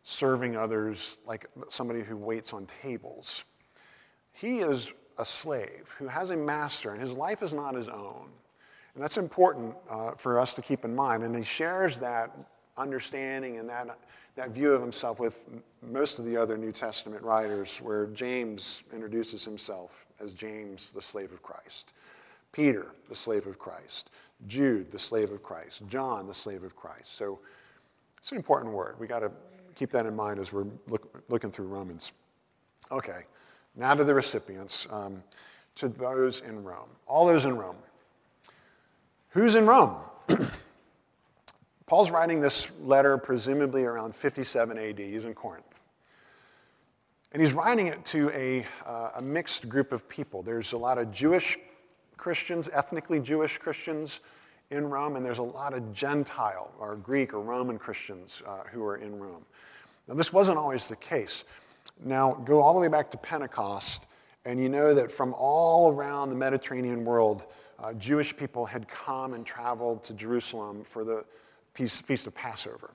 serving 0.02 0.56
others 0.56 1.19
like 1.29 1.46
somebody 1.69 2.02
who 2.02 2.17
waits 2.17 2.52
on 2.52 2.67
tables. 2.82 3.44
He 4.32 4.58
is 4.58 4.93
a 5.17 5.25
slave 5.25 5.94
who 5.96 6.08
has 6.08 6.31
a 6.31 6.37
master, 6.37 6.90
and 6.90 7.00
his 7.00 7.12
life 7.12 7.44
is 7.44 7.52
not 7.52 7.76
his 7.76 7.88
own. 7.88 8.31
And 8.96 9.04
that's 9.04 9.19
important 9.19 9.75
uh, 9.90 10.12
for 10.12 10.40
us 10.40 10.54
to 10.54 10.62
keep 10.62 10.87
in 10.87 10.94
mind. 10.94 11.22
And 11.22 11.37
he 11.37 11.43
shares 11.43 12.00
that 12.00 12.34
understanding 12.78 13.58
and 13.58 13.69
that, 13.69 13.98
that 14.37 14.52
view 14.52 14.72
of 14.72 14.81
himself 14.81 15.20
with 15.20 15.46
most 15.82 16.19
of 16.19 16.25
the 16.25 16.34
other 16.34 16.56
New 16.56 16.72
Testament 16.72 17.22
writers, 17.22 17.76
where 17.82 18.06
James 18.06 18.84
introduces 18.94 19.44
himself 19.44 20.06
as 20.19 20.32
James, 20.32 20.93
the 20.93 21.02
slave 21.02 21.31
of 21.32 21.43
Christ, 21.43 21.93
Peter, 22.52 22.87
the 23.10 23.14
slave 23.14 23.46
of 23.46 23.58
Christ, 23.58 24.08
Jude, 24.46 24.90
the 24.90 24.98
slave 24.98 25.31
of 25.31 25.43
Christ, 25.43 25.87
John, 25.88 26.26
the 26.26 26.32
slave 26.32 26.64
of 26.64 26.75
Christ. 26.75 27.16
So 27.19 27.38
it's 28.16 28.31
an 28.31 28.38
important 28.38 28.72
word. 28.72 28.98
We 28.98 29.06
got 29.06 29.19
to 29.19 29.31
keep 29.75 29.90
that 29.90 30.06
in 30.06 30.16
mind 30.16 30.40
as 30.40 30.54
we're 30.54 30.64
look, 30.88 31.22
looking 31.28 31.50
through 31.50 31.66
Romans. 31.66 32.12
Okay. 32.90 33.25
Now 33.74 33.93
to 33.93 34.05
the 34.05 34.15
recipients, 34.15 34.88
um, 34.91 35.22
to 35.74 35.91
those 35.91 36.41
in 36.41 36.65
Rome. 36.65 36.88
All 37.06 37.26
those 37.26 37.44
in 37.44 37.58
Rome. 37.58 37.76
Who's 39.36 39.55
in 39.55 39.66
Rome? 39.66 39.94
Paul's 41.86 42.10
writing 42.10 42.40
this 42.40 42.72
letter 42.81 43.19
presumably 43.19 43.84
around 43.84 44.16
57 44.16 44.78
AD. 44.78 44.98
He's 44.98 45.26
in 45.26 45.34
Corinth. 45.34 45.78
And 47.32 47.43
he's 47.43 47.52
writing 47.52 47.88
it 47.88 48.02
to 48.06 48.31
a, 48.31 48.64
uh, 48.86 49.10
a 49.16 49.20
mixed 49.20 49.69
group 49.69 49.93
of 49.93 50.08
people. 50.08 50.43
There's 50.43 50.72
a 50.72 50.78
lot 50.78 50.96
of 50.96 51.12
Jewish 51.12 51.58
Christians, 52.16 52.70
ethnically 52.72 53.20
Jewish 53.20 53.58
Christians 53.58 54.20
in 54.70 54.88
Rome, 54.88 55.16
and 55.16 55.26
there's 55.26 55.36
a 55.36 55.43
lot 55.43 55.74
of 55.74 55.93
Gentile 55.93 56.72
or 56.78 56.96
Greek 56.96 57.34
or 57.34 57.43
Roman 57.43 57.78
Christians 57.78 58.43
uh, 58.46 58.62
who 58.72 58.82
are 58.86 58.96
in 58.96 59.19
Rome. 59.19 59.44
Now, 60.08 60.14
this 60.14 60.32
wasn't 60.32 60.56
always 60.56 60.88
the 60.88 60.96
case. 60.96 61.44
Now, 62.02 62.32
go 62.32 62.62
all 62.62 62.72
the 62.72 62.81
way 62.81 62.88
back 62.88 63.10
to 63.10 63.19
Pentecost, 63.19 64.06
and 64.46 64.58
you 64.58 64.70
know 64.70 64.94
that 64.94 65.12
from 65.12 65.34
all 65.36 65.93
around 65.93 66.31
the 66.31 66.36
Mediterranean 66.36 67.05
world, 67.05 67.44
uh, 67.78 67.92
Jewish 67.94 68.36
people 68.36 68.66
had 68.66 68.88
come 68.88 69.34
and 69.34 69.44
traveled 69.44 70.04
to 70.04 70.14
Jerusalem 70.14 70.84
for 70.84 71.04
the 71.04 71.24
Feast 71.74 72.26
of 72.26 72.34
Passover. 72.34 72.92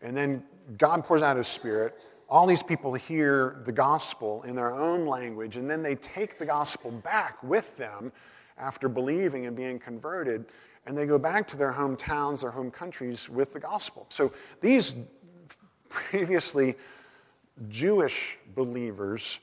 And 0.00 0.16
then 0.16 0.44
God 0.78 1.04
pours 1.04 1.22
out 1.22 1.36
His 1.36 1.48
Spirit. 1.48 2.00
All 2.28 2.46
these 2.46 2.62
people 2.62 2.94
hear 2.94 3.60
the 3.64 3.72
gospel 3.72 4.42
in 4.44 4.54
their 4.54 4.72
own 4.72 5.06
language, 5.06 5.56
and 5.56 5.68
then 5.68 5.82
they 5.82 5.94
take 5.96 6.38
the 6.38 6.46
gospel 6.46 6.90
back 6.90 7.42
with 7.42 7.76
them 7.76 8.12
after 8.56 8.88
believing 8.88 9.46
and 9.46 9.56
being 9.56 9.78
converted, 9.78 10.46
and 10.86 10.96
they 10.96 11.06
go 11.06 11.18
back 11.18 11.48
to 11.48 11.56
their 11.56 11.72
hometowns, 11.72 12.42
their 12.42 12.50
home 12.50 12.70
countries 12.70 13.28
with 13.28 13.52
the 13.52 13.60
gospel. 13.60 14.06
So 14.10 14.32
these 14.60 14.94
previously 15.88 16.76
Jewish 17.68 18.38
believers 18.54 19.38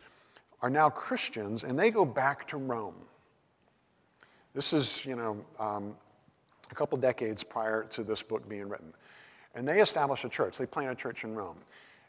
are 0.62 0.70
now 0.70 0.90
Christians 0.90 1.64
and 1.64 1.78
they 1.80 1.92
go 1.92 2.06
back 2.06 2.48
to 2.50 2.58
Rome. 2.58 2.96
This 4.54 4.74
is, 4.74 5.06
you 5.06 5.16
know, 5.16 5.46
um, 5.60 5.96
a 6.70 6.76
couple 6.76 6.98
decades 6.98 7.44
prior 7.44 7.84
to 7.86 8.04
this 8.04 8.22
book 8.22 8.48
being 8.50 8.68
written. 8.68 8.94
And 9.56 9.68
they 9.68 9.82
establish 9.82 10.24
a 10.24 10.30
church. 10.30 10.58
They 10.58 10.66
plant 10.66 10.92
a 10.92 10.96
church 10.96 11.24
in 11.24 11.36
Rome. 11.36 11.58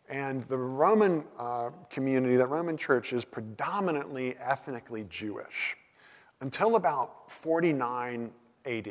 And 0.09 0.47
the 0.49 0.59
Roman 0.59 1.25
uh, 1.39 1.71
community, 1.89 2.37
that 2.37 2.49
Roman 2.49 2.77
church, 2.77 3.13
is 3.13 3.25
predominantly 3.25 4.37
ethnically 4.39 5.07
Jewish. 5.09 5.77
Until 6.41 6.77
about 6.77 7.31
49 7.31 8.31
AD, 8.67 8.91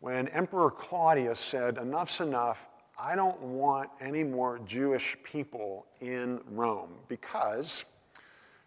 when 0.00 0.28
Emperor 0.28 0.70
Claudius 0.70 1.40
said, 1.40 1.78
Enough's 1.78 2.20
enough, 2.20 2.68
I 2.98 3.16
don't 3.16 3.40
want 3.40 3.88
any 4.00 4.22
more 4.22 4.60
Jewish 4.66 5.16
people 5.22 5.86
in 6.00 6.40
Rome 6.50 6.90
because, 7.08 7.86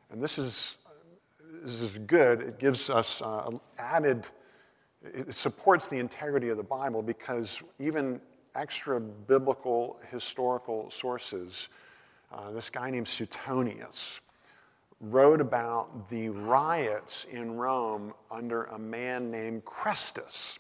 and 0.10 0.22
this 0.22 0.40
is, 0.40 0.78
this 1.64 1.82
is 1.82 1.98
good, 2.00 2.42
it 2.42 2.60
gives 2.60 2.90
us 2.90 3.22
uh, 3.22 3.50
added, 3.78 4.28
it 5.02 5.34
supports 5.34 5.88
the 5.88 5.98
integrity 5.98 6.50
of 6.50 6.58
the 6.58 6.64
Bible 6.64 7.02
because 7.02 7.62
even 7.80 8.20
extra 8.56 9.00
biblical 9.00 9.98
historical 10.12 10.92
sources, 10.92 11.70
uh, 12.34 12.52
this 12.52 12.70
guy 12.70 12.90
named 12.90 13.08
Suetonius, 13.08 14.20
wrote 15.00 15.42
about 15.42 16.10
the 16.10 16.30
riots 16.30 17.26
in 17.32 17.56
Rome 17.56 18.14
under 18.30 18.66
a 18.66 18.80
man 18.80 19.32
named 19.32 19.66
Chrestus. 19.66 20.60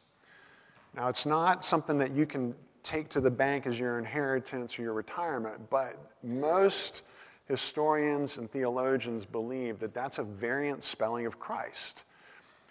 Now, 0.96 1.10
it's 1.10 1.26
not 1.26 1.64
something 1.64 1.98
that 1.98 2.12
you 2.12 2.26
can 2.26 2.56
take 2.82 3.10
to 3.10 3.22
the 3.22 3.32
bank 3.32 3.66
as 3.66 3.80
your 3.80 4.00
inheritance 4.00 4.78
or 4.78 4.84
your 4.84 4.94
retirement, 4.94 5.70
but 5.70 5.96
most 6.24 7.04
historians 7.46 8.38
and 8.38 8.50
theologians 8.50 9.26
believe 9.26 9.80
that 9.80 9.94
that's 9.94 10.18
a 10.18 10.24
variant 10.24 10.84
spelling 10.84 11.26
of 11.26 11.40
Christ. 11.40 12.04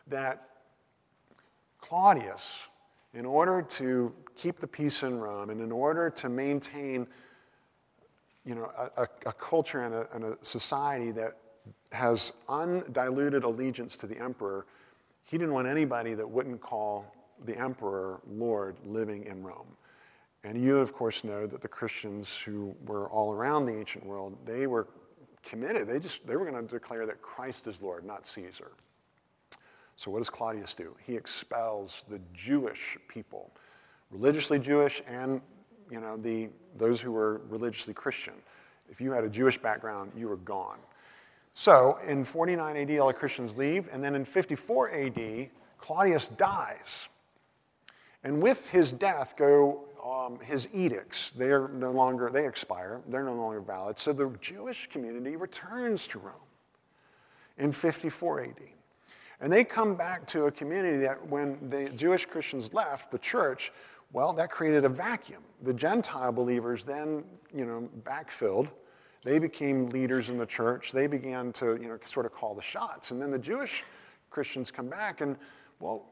That 0.08 0.48
Claudius, 1.80 2.68
in 3.14 3.26
order 3.26 3.62
to 3.62 4.12
keep 4.36 4.60
the 4.60 4.66
peace 4.66 5.02
in 5.02 5.18
Rome 5.18 5.50
and 5.50 5.60
in 5.60 5.70
order 5.72 6.10
to 6.10 6.28
maintain 6.28 7.06
you 8.44 8.54
know, 8.54 8.70
a, 8.96 9.06
a 9.26 9.32
culture 9.32 9.84
and 9.84 9.94
a, 9.94 10.08
and 10.14 10.24
a 10.24 10.38
society 10.44 11.12
that 11.12 11.36
has 11.92 12.32
undiluted 12.48 13.44
allegiance 13.44 13.96
to 13.98 14.06
the 14.06 14.18
emperor, 14.18 14.66
he 15.24 15.38
didn't 15.38 15.54
want 15.54 15.68
anybody 15.68 16.14
that 16.14 16.28
wouldn't 16.28 16.60
call 16.60 17.14
the 17.44 17.56
emperor 17.56 18.20
Lord 18.26 18.76
living 18.84 19.24
in 19.24 19.42
Rome. 19.42 19.76
And 20.44 20.62
you, 20.62 20.78
of 20.78 20.92
course, 20.92 21.22
know 21.22 21.46
that 21.46 21.60
the 21.60 21.68
Christians 21.68 22.36
who 22.36 22.74
were 22.86 23.08
all 23.08 23.32
around 23.32 23.66
the 23.66 23.76
ancient 23.76 24.04
world, 24.04 24.36
they 24.44 24.66
were 24.66 24.88
committed. 25.42 25.88
They 25.88 25.98
just 25.98 26.26
they 26.26 26.36
were 26.36 26.44
going 26.44 26.66
to 26.66 26.68
declare 26.68 27.06
that 27.06 27.22
Christ 27.22 27.66
is 27.66 27.82
Lord, 27.82 28.04
not 28.04 28.26
Caesar. 28.26 28.72
So 29.96 30.10
what 30.10 30.18
does 30.18 30.30
Claudius 30.30 30.74
do? 30.74 30.96
He 31.06 31.14
expels 31.14 32.04
the 32.08 32.20
Jewish 32.32 32.96
people, 33.08 33.50
religiously 34.10 34.58
Jewish 34.58 35.02
and 35.06 35.40
you 35.90 36.00
know 36.00 36.16
the 36.16 36.48
those 36.76 37.00
who 37.00 37.12
were 37.12 37.42
religiously 37.48 37.94
Christian. 37.94 38.34
If 38.90 39.00
you 39.00 39.12
had 39.12 39.24
a 39.24 39.28
Jewish 39.28 39.58
background, 39.58 40.12
you 40.16 40.28
were 40.28 40.36
gone. 40.36 40.78
So 41.54 41.98
in 42.06 42.24
49 42.24 42.76
AD, 42.76 42.98
all 42.98 43.08
the 43.08 43.14
Christians 43.14 43.56
leave, 43.58 43.88
and 43.92 44.02
then 44.02 44.14
in 44.14 44.24
54 44.24 44.90
AD, 44.90 45.50
Claudius 45.78 46.28
dies. 46.28 47.08
And 48.24 48.42
with 48.42 48.70
his 48.70 48.92
death 48.92 49.34
go 49.36 49.84
um, 50.04 50.38
his 50.40 50.68
edicts. 50.74 51.30
They 51.32 51.50
are 51.50 51.68
no 51.68 51.90
longer, 51.90 52.30
they 52.30 52.46
expire. 52.46 53.00
They're 53.08 53.24
no 53.24 53.34
longer 53.34 53.60
valid. 53.60 53.98
So 53.98 54.12
the 54.12 54.30
Jewish 54.40 54.88
community 54.88 55.36
returns 55.36 56.06
to 56.08 56.18
Rome 56.18 56.34
in 57.58 57.72
54 57.72 58.40
AD. 58.42 58.60
And 59.40 59.52
they 59.52 59.64
come 59.64 59.96
back 59.96 60.26
to 60.28 60.46
a 60.46 60.52
community 60.52 60.98
that 60.98 61.26
when 61.28 61.58
the 61.68 61.88
Jewish 61.90 62.26
Christians 62.26 62.72
left 62.72 63.10
the 63.10 63.18
church, 63.18 63.72
well, 64.12 64.32
that 64.34 64.50
created 64.50 64.84
a 64.84 64.88
vacuum. 64.88 65.42
The 65.62 65.74
Gentile 65.74 66.32
believers 66.32 66.84
then, 66.84 67.24
you 67.54 67.64
know, 67.64 67.88
backfilled. 68.02 68.70
They 69.24 69.38
became 69.38 69.88
leaders 69.88 70.30
in 70.30 70.38
the 70.38 70.46
church. 70.46 70.92
They 70.92 71.06
began 71.06 71.52
to, 71.54 71.76
you 71.80 71.88
know, 71.88 71.98
sort 72.04 72.26
of 72.26 72.32
call 72.32 72.54
the 72.54 72.62
shots. 72.62 73.10
And 73.10 73.22
then 73.22 73.30
the 73.30 73.38
Jewish 73.38 73.84
Christians 74.30 74.70
come 74.70 74.88
back 74.88 75.20
and, 75.20 75.36
well, 75.80 76.11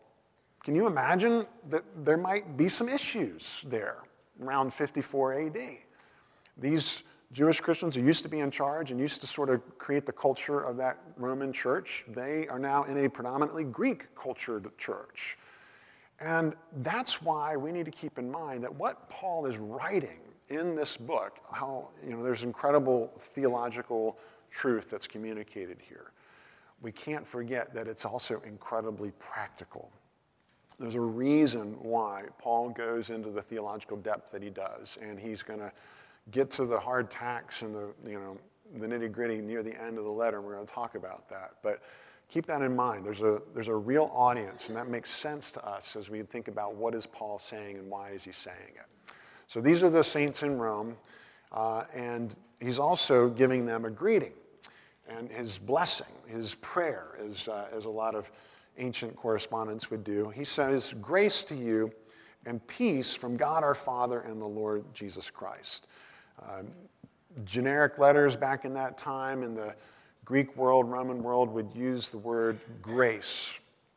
can 0.63 0.75
you 0.75 0.87
imagine 0.87 1.47
that 1.69 1.85
there 2.05 2.19
might 2.19 2.57
be 2.57 2.69
some 2.69 2.89
issues 2.89 3.63
there 3.65 4.03
around 4.43 4.73
54 4.75 5.47
AD? 5.47 5.59
These 6.59 7.03
Jewish 7.33 7.61
Christians 7.61 7.95
who 7.95 8.03
used 8.03 8.23
to 8.25 8.29
be 8.29 8.41
in 8.41 8.51
charge 8.51 8.91
and 8.91 8.99
used 8.99 9.21
to 9.21 9.27
sort 9.27 9.51
of 9.51 9.79
create 9.79 10.05
the 10.05 10.13
culture 10.13 10.61
of 10.61 10.77
that 10.77 10.99
Roman 11.17 11.53
church, 11.53 12.05
they 12.09 12.49
are 12.49 12.59
now 12.59 12.85
in 12.85 13.05
a 13.05 13.09
predominantly 13.09 13.65
Greek 13.65 14.15
cultured 14.15 14.69
church. 14.77 15.39
And 16.19 16.55
that's 16.79 17.23
why 17.23 17.57
we 17.57 17.73
need 17.73 17.87
to 17.87 17.91
keep 17.91 18.19
in 18.19 18.31
mind 18.31 18.63
that 18.65 18.75
what 18.75 19.09
Paul 19.09 19.47
is 19.47 19.57
writing 19.57 20.19
in 20.51 20.75
this 20.75 20.97
book, 20.97 21.39
how, 21.51 21.89
you 22.05 22.11
know, 22.11 22.23
there's 22.23 22.43
incredible 22.43 23.13
theological 23.19 24.19
truth 24.51 24.91
that's 24.91 25.07
communicated 25.07 25.79
here. 25.81 26.13
We 26.83 26.93
can't 26.93 27.27
forget 27.27 27.73
that 27.75 27.87
it's 27.87 28.05
also 28.05 28.43
incredibly 28.45 29.13
practical. 29.13 29.91
There's 30.81 30.95
a 30.95 31.01
reason 31.01 31.77
why 31.79 32.25
Paul 32.39 32.71
goes 32.71 33.11
into 33.11 33.31
the 33.31 33.43
theological 33.43 33.99
depth 33.99 34.33
that 34.33 34.43
he 34.43 34.49
does, 34.49 34.97
and 35.01 35.21
he's 35.21 35.43
going 35.43 35.61
to 35.61 35.71
get 36.31 36.51
to 36.53 36.65
the 36.65 36.81
hard 36.81 37.11
tacks 37.11 37.61
and 37.61 37.75
the, 37.75 37.93
you 38.05 38.19
know, 38.19 38.39
the 38.79 38.87
nitty 38.87 39.13
gritty 39.13 39.43
near 39.43 39.63
the 39.63 39.79
end 39.79 39.99
of 39.99 40.05
the 40.05 40.11
letter, 40.11 40.39
and 40.39 40.47
we're 40.47 40.55
going 40.55 40.67
to 40.67 40.73
talk 40.73 40.95
about 40.95 41.29
that. 41.29 41.53
But 41.63 41.83
keep 42.29 42.47
that 42.47 42.63
in 42.63 42.75
mind. 42.75 43.05
There's 43.05 43.21
a, 43.21 43.43
there's 43.53 43.69
a 43.69 43.75
real 43.75 44.11
audience, 44.15 44.69
and 44.69 44.77
that 44.77 44.89
makes 44.89 45.11
sense 45.11 45.53
to 45.53 45.65
us 45.67 45.97
as 45.97 46.09
we 46.09 46.23
think 46.23 46.49
about 46.49 46.77
what 46.77 46.95
is 46.95 47.05
Paul 47.07 47.39
saying 47.39 47.77
and 47.77 47.91
why 47.91 48.11
is 48.11 48.25
he 48.25 48.33
saying 48.33 48.75
it. 48.75 49.13
So 49.49 49.61
these 49.61 49.83
are 49.83 49.91
the 49.91 50.03
saints 50.03 50.43
in 50.43 50.59
Rome, 50.59 50.97
uh, 51.53 51.85
and 51.93 52.35
he's 52.59 52.79
also 52.79 53.29
giving 53.29 53.67
them 53.67 53.85
a 53.85 53.91
greeting 53.91 54.33
and 55.11 55.31
his 55.31 55.59
blessing, 55.59 56.07
his 56.27 56.55
prayer, 56.57 57.19
as, 57.27 57.49
uh, 57.49 57.67
as 57.73 57.85
a 57.85 57.91
lot 57.91 58.15
of 58.15 58.31
ancient 58.79 59.17
correspondents 59.17 59.91
would 59.91 60.05
do. 60.05 60.31
He 60.31 60.45
says, 60.45 60.95
Grace 61.01 61.43
to 61.45 61.55
you 61.55 61.93
and 62.47 62.65
peace 62.67 63.15
from 63.15 63.37
God 63.37 63.63
our 63.63 63.75
Father 63.75 64.21
and 64.21 64.41
the 64.41 64.47
Lord 64.47 64.85
Jesus 64.95 65.31
Christ. 65.31 65.87
Um, 66.43 66.69
generic 67.45 67.99
letters 67.99 68.37
back 68.37 68.65
in 68.65 68.75
that 68.75 68.97
time 68.97 69.43
in 69.43 69.55
the 69.55 69.75
Greek 70.25 70.57
world, 70.57 70.91
Roman 70.91 71.23
world, 71.23 71.51
would 71.51 71.75
use 71.75 72.11
the 72.11 72.19
word 72.19 72.59
grace 72.81 73.53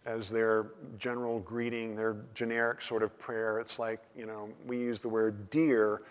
as 0.06 0.30
their 0.30 0.72
general 0.98 1.40
greeting, 1.40 1.96
their 1.96 2.18
generic 2.34 2.82
sort 2.82 3.04
of 3.04 3.18
prayer. 3.18 3.60
It's 3.60 3.80
like, 3.80 4.02
you 4.16 4.26
know, 4.26 4.50
we 4.66 4.78
use 4.78 5.02
the 5.02 5.10
word 5.10 5.50
dear. 5.50 6.02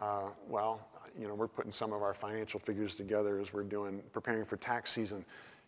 Uh, 0.00 0.28
well, 0.48 0.86
you 1.18 1.28
know, 1.28 1.34
we're 1.34 1.48
putting 1.48 1.70
some 1.70 1.92
of 1.92 2.02
our 2.02 2.14
financial 2.14 2.60
figures 2.60 2.96
together 2.96 3.38
as 3.38 3.52
we're 3.52 3.62
doing, 3.62 4.02
preparing 4.12 4.44
for 4.44 4.56
tax 4.56 4.90
season. 4.90 5.24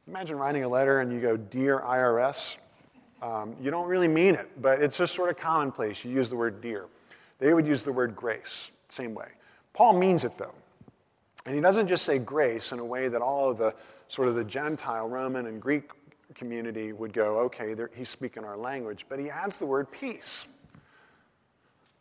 Imagine 0.06 0.36
writing 0.36 0.64
a 0.64 0.68
letter 0.68 1.00
and 1.00 1.12
you 1.12 1.20
go, 1.20 1.36
Dear 1.36 1.80
IRS. 1.80 2.58
Um, 3.22 3.56
you 3.58 3.70
don't 3.70 3.86
really 3.86 4.08
mean 4.08 4.34
it, 4.34 4.50
but 4.60 4.82
it's 4.82 4.98
just 4.98 5.14
sort 5.14 5.30
of 5.30 5.38
commonplace. 5.38 6.04
You 6.04 6.10
use 6.10 6.28
the 6.28 6.36
word 6.36 6.60
dear. 6.60 6.84
They 7.38 7.54
would 7.54 7.66
use 7.66 7.82
the 7.82 7.92
word 7.92 8.14
grace, 8.14 8.70
same 8.88 9.14
way. 9.14 9.28
Paul 9.72 9.98
means 9.98 10.24
it 10.24 10.36
though. 10.36 10.54
And 11.46 11.54
he 11.54 11.60
doesn't 11.60 11.88
just 11.88 12.04
say 12.04 12.18
grace 12.18 12.72
in 12.72 12.78
a 12.78 12.84
way 12.84 13.08
that 13.08 13.22
all 13.22 13.50
of 13.50 13.56
the 13.56 13.74
sort 14.08 14.28
of 14.28 14.34
the 14.34 14.44
Gentile, 14.44 15.08
Roman, 15.08 15.46
and 15.46 15.60
Greek 15.60 15.90
community 16.34 16.92
would 16.92 17.12
go, 17.12 17.38
okay, 17.38 17.74
he's 17.94 18.08
speaking 18.08 18.44
our 18.44 18.56
language, 18.56 19.06
but 19.08 19.18
he 19.18 19.30
adds 19.30 19.58
the 19.58 19.66
word 19.66 19.90
peace. 19.90 20.46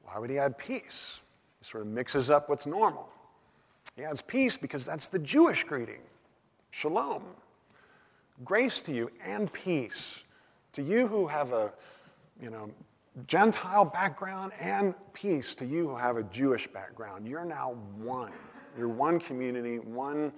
Why 0.04 0.20
would 0.20 0.30
he 0.30 0.38
add 0.38 0.58
peace? 0.58 1.22
He 1.60 1.66
sort 1.66 1.84
of 1.84 1.90
mixes 1.90 2.30
up 2.30 2.50
what's 2.50 2.66
normal. 2.66 3.10
He 3.96 4.04
adds 4.04 4.22
peace 4.22 4.58
because 4.58 4.86
that's 4.86 5.08
the 5.08 5.20
Jewish 5.20 5.64
greeting 5.64 6.02
shalom. 6.72 7.24
Grace 8.44 8.82
to 8.84 8.94
you 8.94 9.12
and 9.26 9.52
peace. 9.54 10.24
To 10.74 10.82
you 10.82 11.08
who 11.08 11.28
have 11.28 11.52
a, 11.54 11.72
you 12.42 12.50
know, 12.50 12.72
Gentile 13.28 13.86
background 13.86 14.54
and 14.60 14.96
peace 15.14 15.54
to 15.56 15.66
you 15.66 15.88
who 15.88 15.96
have 15.96 16.18
a 16.18 16.24
Jewish 16.24 16.68
background. 16.68 17.28
You're 17.28 17.46
now 17.46 17.76
one. 17.98 18.34
You're 18.76 18.88
one 18.88 19.20
community, 19.20 19.78
one 19.78 20.34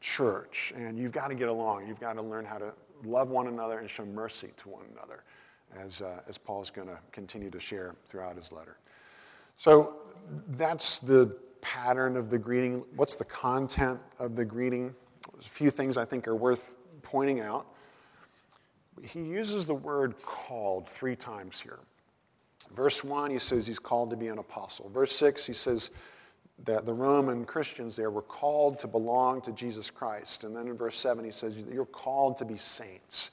church, 0.00 0.72
and 0.76 0.96
you've 0.96 1.10
got 1.12 1.28
to 1.28 1.34
get 1.34 1.48
along. 1.48 1.88
You've 1.88 1.98
got 1.98 2.12
to 2.14 2.22
learn 2.22 2.44
how 2.44 2.58
to 2.58 2.72
love 3.04 3.30
one 3.30 3.48
another 3.48 3.80
and 3.80 3.90
show 3.90 4.04
mercy 4.04 4.50
to 4.58 4.68
one 4.68 4.84
another, 4.92 5.24
as, 5.76 6.02
uh, 6.02 6.20
as 6.28 6.38
Paul's 6.38 6.70
going 6.70 6.86
to 6.86 6.98
continue 7.10 7.50
to 7.50 7.58
share 7.58 7.96
throughout 8.06 8.36
his 8.36 8.52
letter. 8.52 8.76
So 9.56 9.96
that's 10.50 11.00
the 11.00 11.36
pattern 11.60 12.16
of 12.16 12.30
the 12.30 12.38
greeting. 12.38 12.84
What's 12.94 13.16
the 13.16 13.24
content 13.24 13.98
of 14.20 14.36
the 14.36 14.44
greeting? 14.44 14.94
There's 15.32 15.46
a 15.46 15.50
few 15.50 15.70
things 15.70 15.96
I 15.98 16.04
think 16.04 16.28
are 16.28 16.36
worth 16.36 16.76
pointing 17.10 17.40
out. 17.40 17.66
He 19.02 19.20
uses 19.20 19.66
the 19.66 19.74
word 19.74 20.14
called 20.22 20.88
three 20.88 21.16
times 21.16 21.60
here. 21.60 21.78
Verse 22.74 23.02
1, 23.02 23.30
he 23.30 23.38
says 23.38 23.66
he's 23.66 23.78
called 23.78 24.10
to 24.10 24.16
be 24.16 24.28
an 24.28 24.38
apostle. 24.38 24.90
Verse 24.90 25.12
6, 25.16 25.44
he 25.46 25.52
says 25.52 25.90
that 26.64 26.86
the 26.86 26.92
Roman 26.92 27.44
Christians 27.44 27.96
there 27.96 28.10
were 28.10 28.22
called 28.22 28.78
to 28.80 28.86
belong 28.86 29.40
to 29.42 29.52
Jesus 29.52 29.90
Christ. 29.90 30.44
And 30.44 30.54
then 30.54 30.68
in 30.68 30.76
verse 30.76 30.98
7, 30.98 31.24
he 31.24 31.30
says 31.30 31.56
you're 31.72 31.86
called 31.86 32.36
to 32.36 32.44
be 32.44 32.56
saints. 32.56 33.30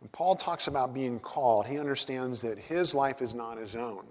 When 0.00 0.08
Paul 0.10 0.36
talks 0.36 0.68
about 0.68 0.94
being 0.94 1.18
called, 1.18 1.66
he 1.66 1.78
understands 1.78 2.42
that 2.42 2.58
his 2.58 2.94
life 2.94 3.22
is 3.22 3.34
not 3.34 3.58
his 3.58 3.74
own. 3.74 4.04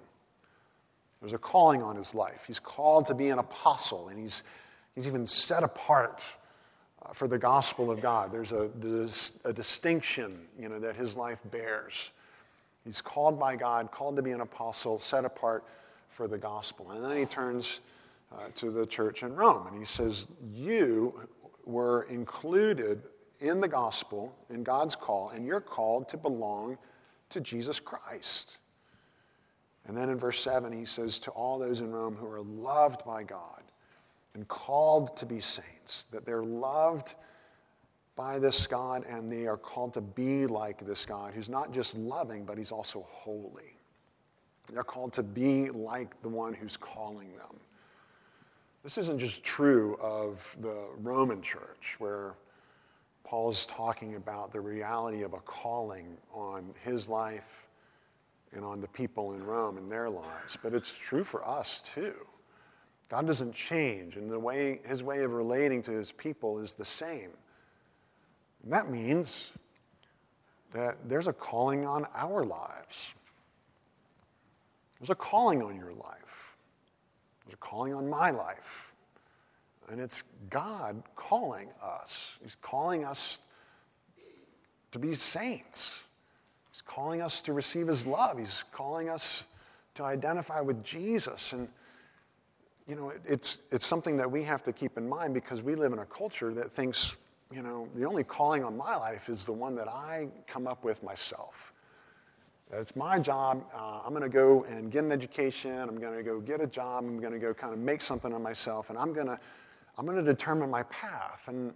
There's 1.22 1.34
a 1.34 1.38
calling 1.38 1.82
on 1.82 1.96
his 1.96 2.14
life. 2.14 2.44
He's 2.46 2.60
called 2.60 3.06
to 3.08 3.16
be 3.16 3.30
an 3.30 3.40
apostle, 3.40 4.10
and 4.10 4.20
he's, 4.20 4.44
he's 4.94 5.08
even 5.08 5.26
set 5.26 5.64
apart 5.64 6.24
for 7.14 7.28
the 7.28 7.38
gospel 7.38 7.92
of 7.92 8.02
God. 8.02 8.32
There's 8.32 8.52
a, 8.52 8.70
there's 8.76 9.40
a 9.46 9.54
distinction 9.54 10.40
you 10.60 10.70
know, 10.70 10.80
that 10.80 10.96
his 10.96 11.16
life 11.16 11.40
bears. 11.52 12.12
He's 12.84 13.02
called 13.02 13.40
by 13.40 13.56
God, 13.56 13.92
called 13.92 14.16
to 14.16 14.22
be 14.22 14.32
an 14.32 14.42
apostle, 14.42 14.98
set 14.98 15.26
apart 15.26 15.66
for 16.10 16.28
the 16.28 16.38
gospel. 16.38 16.92
And 16.92 17.04
then 17.04 17.18
he 17.18 17.26
turns 17.26 17.82
uh, 18.32 18.48
to 18.56 18.72
the 18.72 18.86
church 18.86 19.24
in 19.24 19.36
Rome 19.36 19.68
and 19.68 19.78
he 19.78 19.86
says, 19.86 20.28
You 20.54 21.28
were 21.66 22.04
included 22.04 23.04
in 23.40 23.62
the 23.62 23.68
gospel, 23.68 24.36
in 24.50 24.64
God's 24.64 24.96
call, 24.96 25.30
and 25.30 25.46
you're 25.46 25.62
called 25.62 26.10
to 26.10 26.18
belong 26.18 26.78
to 27.30 27.42
Jesus 27.42 27.80
Christ. 27.80 28.58
And 29.86 29.96
then 29.96 30.10
in 30.10 30.18
verse 30.18 30.42
7, 30.42 30.72
he 30.74 30.86
says, 30.86 31.20
To 31.22 31.32
all 31.32 31.60
those 31.60 31.82
in 31.82 31.92
Rome 31.92 32.16
who 32.16 32.28
are 32.28 32.42
loved 32.42 33.06
by 33.06 33.24
God 33.24 33.64
and 34.38 34.48
called 34.48 35.18
to 35.18 35.26
be 35.26 35.40
saints, 35.40 36.06
that 36.12 36.24
they're 36.24 36.44
loved 36.44 37.16
by 38.16 38.38
this 38.38 38.68
God 38.68 39.04
and 39.10 39.32
they 39.32 39.48
are 39.48 39.58
called 39.58 39.96
to 39.96 40.02
be 40.02 40.46
like 40.46 40.86
this 40.86 41.08
God 41.08 41.34
who's 41.34 41.50
not 41.50 41.74
just 41.74 41.98
loving, 41.98 42.46
but 42.46 42.56
he's 42.56 42.72
also 42.72 43.06
holy. 43.10 43.74
They're 44.72 44.84
called 44.84 45.12
to 45.14 45.24
be 45.24 45.72
like 45.72 46.22
the 46.22 46.30
one 46.30 46.54
who's 46.54 46.78
calling 46.78 47.36
them. 47.36 47.60
This 48.84 49.00
isn't 49.00 49.18
just 49.18 49.44
true 49.44 49.98
of 50.00 50.56
the 50.62 50.88
Roman 51.00 51.42
church, 51.42 51.96
where 51.98 52.36
Paul's 53.24 53.66
talking 53.66 54.16
about 54.16 54.54
the 54.54 54.62
reality 54.62 55.24
of 55.24 55.34
a 55.34 55.40
calling 55.40 56.16
on 56.32 56.76
his 56.84 57.10
life 57.10 57.68
and 58.54 58.64
on 58.64 58.82
the 58.82 58.88
people 58.90 59.34
in 59.34 59.44
Rome 59.44 59.78
and 59.78 59.92
their 59.92 60.10
lives, 60.12 60.60
but 60.62 60.76
it's 60.76 60.96
true 60.96 61.24
for 61.24 61.46
us 61.46 61.82
too. 61.82 62.14
God 63.10 63.26
doesn't 63.26 63.54
change, 63.54 64.18
and 64.18 64.30
the 64.30 64.40
way, 64.40 64.82
his 64.86 65.02
way 65.02 65.24
of 65.24 65.32
relating 65.32 65.82
to 65.84 65.92
his 65.92 66.12
people 66.12 66.60
is 66.60 66.74
the 66.74 66.86
same. 66.86 67.30
And 68.64 68.74
that 68.74 68.90
means 68.90 69.54
that 70.74 70.98
there's 71.08 71.28
a 71.28 71.34
calling 71.34 71.86
on 71.86 72.06
our 72.14 72.44
lives. 72.44 73.16
There's 75.00 75.10
a 75.10 75.16
calling 75.16 75.62
on 75.62 75.78
your 75.78 75.94
life. 75.94 76.58
There's 77.46 77.54
a 77.54 77.58
calling 77.58 77.94
on 77.94 78.10
my 78.10 78.32
life. 78.32 78.94
And 79.90 80.02
it's 80.02 80.24
God 80.50 81.02
calling 81.16 81.70
us. 81.82 82.36
He's 82.44 82.56
calling 82.56 83.06
us 83.06 83.40
to 84.92 85.00
be 85.00 85.16
saints. 85.16 86.04
He's 86.72 86.82
calling 86.82 87.22
us 87.22 87.42
to 87.44 87.54
receive 87.54 87.88
His 87.88 88.06
love. 88.06 88.38
He's 88.38 88.66
calling 88.74 89.08
us 89.08 89.46
to 89.96 90.04
identify 90.04 90.60
with 90.60 90.84
Jesus. 90.84 91.54
And, 91.54 91.70
you 92.88 92.96
know, 92.96 93.12
it's, 93.26 93.60
it's 93.72 93.86
something 93.86 94.18
that 94.18 94.30
we 94.30 94.44
have 94.44 94.64
to 94.64 94.74
keep 94.74 94.98
in 94.98 95.08
mind 95.08 95.34
because 95.34 95.62
we 95.62 95.76
live 95.76 95.94
in 95.94 96.00
a 96.00 96.06
culture 96.06 96.54
that 96.54 96.72
thinks, 96.72 97.16
you 97.52 97.62
know, 97.62 97.88
the 97.96 98.06
only 98.06 98.24
calling 98.24 98.64
on 98.64 98.78
my 98.78 98.96
life 98.96 99.30
is 99.30 99.46
the 99.46 99.54
one 99.54 99.76
that 99.76 99.88
I 99.88 100.28
come 100.48 100.68
up 100.68 100.84
with 100.84 101.04
myself. 101.04 101.74
It's 102.72 102.96
my 102.96 103.18
job. 103.20 103.64
Uh, 103.74 104.02
I'm 104.06 104.12
going 104.12 104.24
to 104.24 104.30
go 104.30 104.66
and 104.66 104.92
get 104.92 105.04
an 105.04 105.12
education. 105.12 105.78
I'm 105.78 106.00
going 106.00 106.16
to 106.16 106.24
go 106.24 106.40
get 106.40 106.60
a 106.60 106.68
job. 106.68 107.06
I'm 107.06 107.20
going 107.20 107.34
to 107.34 107.40
go 107.40 107.54
kind 107.54 107.74
of 107.74 107.80
make 107.80 108.02
something 108.02 108.34
of 108.34 108.42
myself. 108.42 108.90
And 108.90 108.98
I'm 109.00 109.14
going 109.14 109.28
to 109.28 109.40
I'm 109.98 110.06
going 110.06 110.18
to 110.18 110.24
determine 110.24 110.70
my 110.70 110.84
path. 110.84 111.46
And 111.48 111.74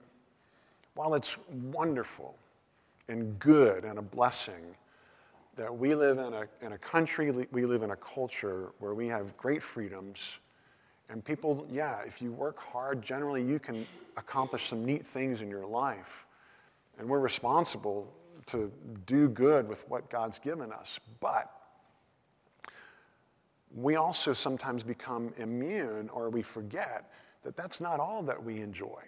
while 0.94 1.15
it's 1.15 1.38
wonderful 1.50 2.36
and 3.08 3.38
good 3.39 3.84
and 3.84 3.98
a 3.98 4.01
blessing 4.01 4.75
that 5.56 5.75
we 5.75 5.96
live 5.96 6.20
in 6.20 6.34
a, 6.34 6.46
in 6.62 6.74
a 6.74 6.77
country, 6.77 7.32
we 7.51 7.65
live 7.65 7.82
in 7.84 7.91
a 7.91 7.96
culture 7.96 8.74
where 8.80 8.94
we 8.94 9.08
have 9.08 9.36
great 9.38 9.63
freedoms, 9.63 10.38
and 11.12 11.24
people, 11.24 11.68
yeah, 11.70 12.01
if 12.06 12.22
you 12.22 12.32
work 12.32 12.58
hard, 12.60 13.01
generally 13.01 13.44
you 13.44 13.60
can 13.60 13.86
accomplish 14.15 14.70
some 14.70 14.86
neat 14.86 15.06
things 15.06 15.41
in 15.41 15.50
your 15.50 15.65
life. 15.65 16.25
And 16.98 17.08
we're 17.08 17.20
responsible 17.20 18.12
to 18.48 18.72
do 19.06 19.27
good 19.27 19.68
with 19.68 19.88
what 19.89 20.10
God's 20.10 20.39
given 20.39 20.72
us. 20.72 21.00
But 21.20 21.51
we 23.75 23.96
also 23.96 24.32
sometimes 24.32 24.84
become 24.84 25.34
immune 25.38 26.10
or 26.10 26.30
we 26.30 26.41
forget 26.41 27.12
that 27.44 27.58
that's 27.58 27.82
not 27.82 28.00
all 28.00 28.24
that 28.24 28.41
we 28.41 28.62
enjoy. 28.62 29.01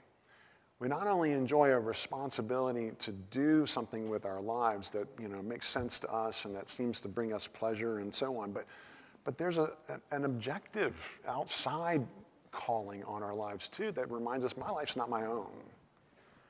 We 0.79 0.89
not 0.89 1.07
only 1.07 1.31
enjoy 1.31 1.71
a 1.71 1.79
responsibility 1.79 2.91
to 2.99 3.11
do 3.11 3.65
something 3.65 4.09
with 4.09 4.25
our 4.25 4.41
lives 4.41 4.89
that 4.89 5.07
you 5.21 5.29
know 5.29 5.41
makes 5.41 5.67
sense 5.69 5.99
to 6.01 6.11
us 6.11 6.43
and 6.43 6.53
that 6.55 6.67
seems 6.67 6.99
to 7.01 7.07
bring 7.07 7.31
us 7.31 7.47
pleasure 7.47 7.99
and 7.99 8.13
so 8.13 8.37
on, 8.37 8.51
but 8.51 8.65
but 9.23 9.37
there's 9.37 9.57
a, 9.57 9.71
an 10.11 10.25
objective 10.25 11.19
outside 11.27 12.05
calling 12.51 13.03
on 13.05 13.23
our 13.23 13.33
lives 13.33 13.69
too 13.69 13.91
that 13.91 14.09
reminds 14.11 14.45
us 14.45 14.55
my 14.57 14.69
life's 14.69 14.95
not 14.95 15.09
my 15.09 15.25
own, 15.25 15.49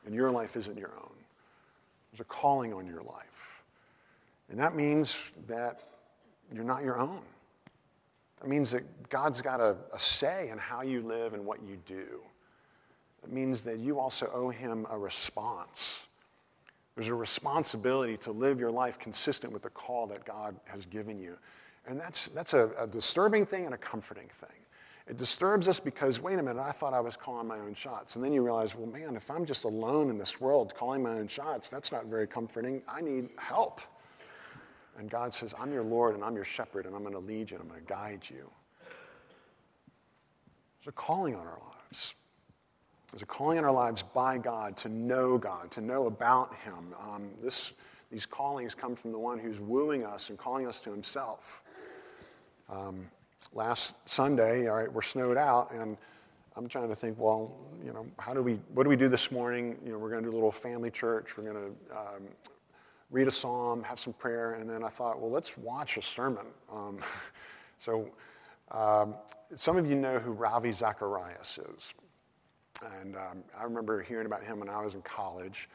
and 0.06 0.14
your 0.14 0.32
life 0.32 0.56
isn't 0.58 0.78
your 0.78 0.94
own. 1.02 1.16
There's 2.12 2.22
a 2.22 2.26
calling 2.26 2.74
on 2.74 2.86
your 2.86 3.02
life, 3.02 3.64
and 4.50 4.60
that 4.60 4.76
means 4.76 5.34
that 5.48 5.82
you're 6.54 6.64
not 6.64 6.84
your 6.84 7.00
own. 7.00 7.22
That 8.42 8.50
means 8.50 8.72
that 8.72 9.10
God's 9.10 9.42
got 9.42 9.62
a, 9.62 9.78
a 9.94 10.00
say 10.00 10.50
in 10.50 10.58
how 10.58 10.82
you 10.82 11.02
live 11.02 11.34
and 11.34 11.46
what 11.46 11.64
you 11.64 11.78
do. 11.86 12.20
It 13.24 13.32
means 13.32 13.64
that 13.64 13.80
you 13.80 14.00
also 14.00 14.30
owe 14.34 14.50
Him 14.50 14.86
a 14.90 14.98
response. 14.98 16.04
There's 16.96 17.08
a 17.08 17.16
responsibility 17.16 18.18
to 18.18 18.32
live 18.32 18.60
your 18.60 18.70
life 18.70 19.00
consistent 19.00 19.52
with 19.54 19.64
the 19.64 19.70
call 19.70 20.08
that 20.08 20.26
God 20.26 20.56
has 20.66 20.86
given 20.86 21.18
you. 21.20 21.38
And 21.88 22.00
that's, 22.00 22.28
that's 22.28 22.54
a, 22.54 22.70
a, 22.80 22.88
disturbing 22.88 23.46
thing 23.46 23.66
and 23.66 23.74
a 23.74 23.78
comforting 23.78 24.30
thing. 24.30 24.50
It 25.06 25.18
disturbs 25.18 25.68
us 25.68 25.82
because, 25.82 26.22
wait 26.22 26.40
a 26.40 26.44
minute, 26.44 26.62
I 26.62 26.72
thought 26.72 26.94
I 26.94 27.02
was 27.02 27.18
calling 27.18 27.46
my 27.46 27.60
own 27.60 27.74
shots. 27.74 28.16
And 28.16 28.24
then 28.24 28.32
you 28.32 28.42
realize, 28.42 28.74
well, 28.74 28.88
man, 28.88 29.18
if 29.18 29.30
I'm 29.30 29.46
just 29.46 29.66
alone 29.66 30.10
in 30.10 30.18
this 30.18 30.40
world 30.40 30.74
calling 30.74 31.04
my 31.04 31.12
own 31.12 31.28
shots, 31.28 31.70
that's 31.70 31.92
not 31.92 32.06
very 32.06 32.26
comforting. 32.26 32.82
I 32.88 33.02
need 33.02 33.30
help. 33.38 33.82
And 34.98 35.10
God 35.10 35.34
says, 35.34 35.54
I'm 35.60 35.74
your 35.74 35.84
Lord 35.84 36.16
and 36.16 36.24
I'm 36.24 36.36
your 36.36 36.46
shepherd 36.46 36.86
and 36.86 36.96
I'm 36.96 37.02
going 37.02 37.14
to 37.14 37.20
lead 37.20 37.52
you 37.52 37.58
and 37.58 37.64
I'm 37.64 37.70
going 37.70 37.86
to 37.86 37.94
guide 37.94 38.22
you. 38.30 38.50
There's 40.80 40.88
a 40.88 40.92
calling 40.94 41.36
on 41.36 41.48
our 41.48 41.60
lives. 41.60 42.16
There's 43.12 43.24
a 43.24 43.26
calling 43.26 43.58
on 43.58 43.66
our 43.66 43.72
lives 43.72 44.04
by 44.04 44.38
God 44.38 44.78
to 44.78 44.90
know 44.90 45.38
God, 45.38 45.72
to 45.72 45.82
know 45.82 46.08
about 46.08 46.56
Him. 46.56 46.94
Um, 47.00 47.30
this, 47.42 47.74
these 48.12 48.26
callings 48.26 48.74
come 48.74 48.96
from 48.96 49.12
the 49.12 49.20
one 49.20 49.40
who's 49.40 49.60
wooing 49.60 50.06
us 50.06 50.30
and 50.30 50.38
calling 50.38 50.68
us 50.68 50.80
to 50.82 50.92
Himself. 50.92 51.63
Um, 52.70 53.08
last 53.54 53.96
Sunday, 54.08 54.68
all 54.68 54.76
right, 54.76 54.92
we're 54.92 55.02
snowed 55.02 55.38
out, 55.38 55.72
and 55.72 55.98
I'm 56.56 56.68
trying 56.68 56.90
to 56.90 56.96
think, 56.96 57.20
well, 57.20 57.56
you 57.84 57.92
know, 57.94 58.06
how 58.20 58.34
do 58.34 58.42
we, 58.42 58.60
what 58.74 58.84
do 58.84 58.90
we 58.90 58.96
do 58.96 59.10
this 59.10 59.32
morning? 59.32 59.78
You 59.86 59.92
know, 59.92 59.98
we're 59.98 60.10
going 60.10 60.24
to 60.24 60.30
do 60.30 60.34
a 60.34 60.38
little 60.38 60.52
family 60.52 60.92
church. 60.92 61.38
We're 61.38 61.52
going 61.52 61.76
to 61.90 61.98
um, 61.98 62.24
read 63.12 63.28
a 63.28 63.32
psalm, 63.32 63.84
have 63.84 64.00
some 64.00 64.14
prayer, 64.14 64.56
and 64.56 64.70
then 64.70 64.84
I 64.84 64.90
thought, 64.90 65.20
well, 65.20 65.32
let's 65.32 65.58
watch 65.58 65.98
a 65.98 66.02
sermon. 66.02 66.46
Um, 66.72 67.00
so 67.78 68.10
um, 68.72 69.16
some 69.56 69.78
of 69.78 69.88
you 69.88 69.96
know 69.96 70.20
who 70.20 70.32
Ravi 70.32 70.72
Zacharias 70.72 71.60
is. 71.76 71.94
And 73.00 73.16
um, 73.16 73.44
I 73.58 73.64
remember 73.64 74.02
hearing 74.02 74.26
about 74.26 74.44
him 74.44 74.60
when 74.60 74.70
I 74.70 74.84
was 74.84 74.94
in 74.94 75.02
college. 75.02 75.70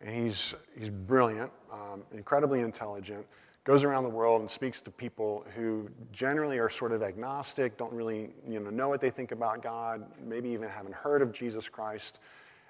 And 0.00 0.14
he's, 0.14 0.54
he's 0.78 0.90
brilliant, 0.90 1.50
um, 1.72 2.02
incredibly 2.12 2.60
intelligent, 2.60 3.26
goes 3.64 3.82
around 3.82 4.04
the 4.04 4.10
world 4.10 4.42
and 4.42 4.50
speaks 4.50 4.82
to 4.82 4.90
people 4.90 5.44
who 5.56 5.88
generally 6.12 6.58
are 6.58 6.68
sort 6.68 6.92
of 6.92 7.02
agnostic, 7.02 7.78
don't 7.78 7.92
really 7.92 8.30
you 8.46 8.60
know, 8.60 8.70
know 8.70 8.88
what 8.88 9.00
they 9.00 9.10
think 9.10 9.32
about 9.32 9.62
God, 9.62 10.04
maybe 10.22 10.50
even 10.50 10.68
haven't 10.68 10.94
heard 10.94 11.22
of 11.22 11.32
Jesus 11.32 11.68
Christ. 11.68 12.20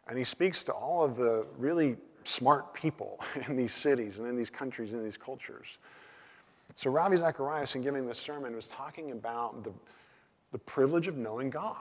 And 0.06 0.16
he 0.16 0.22
speaks 0.22 0.62
to 0.64 0.72
all 0.72 1.04
of 1.04 1.16
the 1.16 1.46
really 1.58 1.96
smart 2.22 2.72
people 2.74 3.20
in 3.48 3.56
these 3.56 3.74
cities 3.74 4.20
and 4.20 4.28
in 4.28 4.36
these 4.36 4.50
countries 4.50 4.92
and 4.92 5.00
in 5.00 5.04
these 5.04 5.16
cultures. 5.16 5.78
So 6.76 6.90
Ravi 6.90 7.16
Zacharias, 7.16 7.74
in 7.74 7.82
giving 7.82 8.06
this 8.06 8.18
sermon, 8.18 8.54
was 8.54 8.68
talking 8.68 9.10
about 9.10 9.64
the, 9.64 9.72
the 10.52 10.58
privilege 10.58 11.08
of 11.08 11.16
knowing 11.16 11.50
God. 11.50 11.76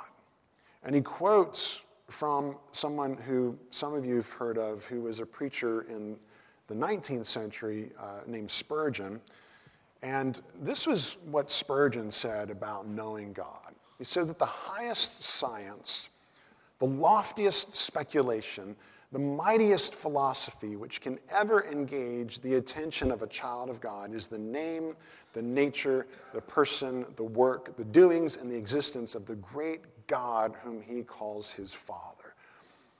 And 0.83 0.93
he 0.95 1.01
quotes 1.01 1.81
from 2.09 2.57
someone 2.71 3.15
who 3.15 3.57
some 3.71 3.93
of 3.93 4.05
you 4.05 4.17
have 4.17 4.29
heard 4.29 4.57
of, 4.57 4.83
who 4.85 5.01
was 5.01 5.19
a 5.19 5.25
preacher 5.25 5.83
in 5.83 6.17
the 6.73 6.85
19th 6.85 7.25
century 7.25 7.91
uh, 7.99 8.21
named 8.25 8.49
Spurgeon. 8.49 9.21
And 10.01 10.41
this 10.59 10.87
was 10.87 11.17
what 11.25 11.51
Spurgeon 11.51 12.09
said 12.09 12.49
about 12.49 12.87
knowing 12.87 13.31
God. 13.31 13.75
He 13.97 14.03
said 14.03 14.27
that 14.27 14.39
the 14.39 14.45
highest 14.45 15.23
science, 15.23 16.09
the 16.79 16.87
loftiest 16.87 17.75
speculation, 17.75 18.75
the 19.11 19.19
mightiest 19.19 19.93
philosophy 19.93 20.75
which 20.75 20.99
can 20.99 21.19
ever 21.31 21.63
engage 21.65 22.39
the 22.39 22.55
attention 22.55 23.11
of 23.11 23.21
a 23.21 23.27
child 23.27 23.69
of 23.69 23.79
God 23.79 24.15
is 24.15 24.25
the 24.25 24.39
name, 24.39 24.95
the 25.33 25.41
nature, 25.41 26.07
the 26.33 26.41
person, 26.41 27.05
the 27.15 27.23
work, 27.23 27.77
the 27.77 27.85
doings, 27.85 28.37
and 28.37 28.51
the 28.51 28.57
existence 28.57 29.13
of 29.13 29.27
the 29.27 29.35
great 29.35 29.81
God 30.07 30.55
whom 30.63 30.81
he 30.81 31.03
calls 31.03 31.51
his 31.51 31.71
Father. 31.71 32.22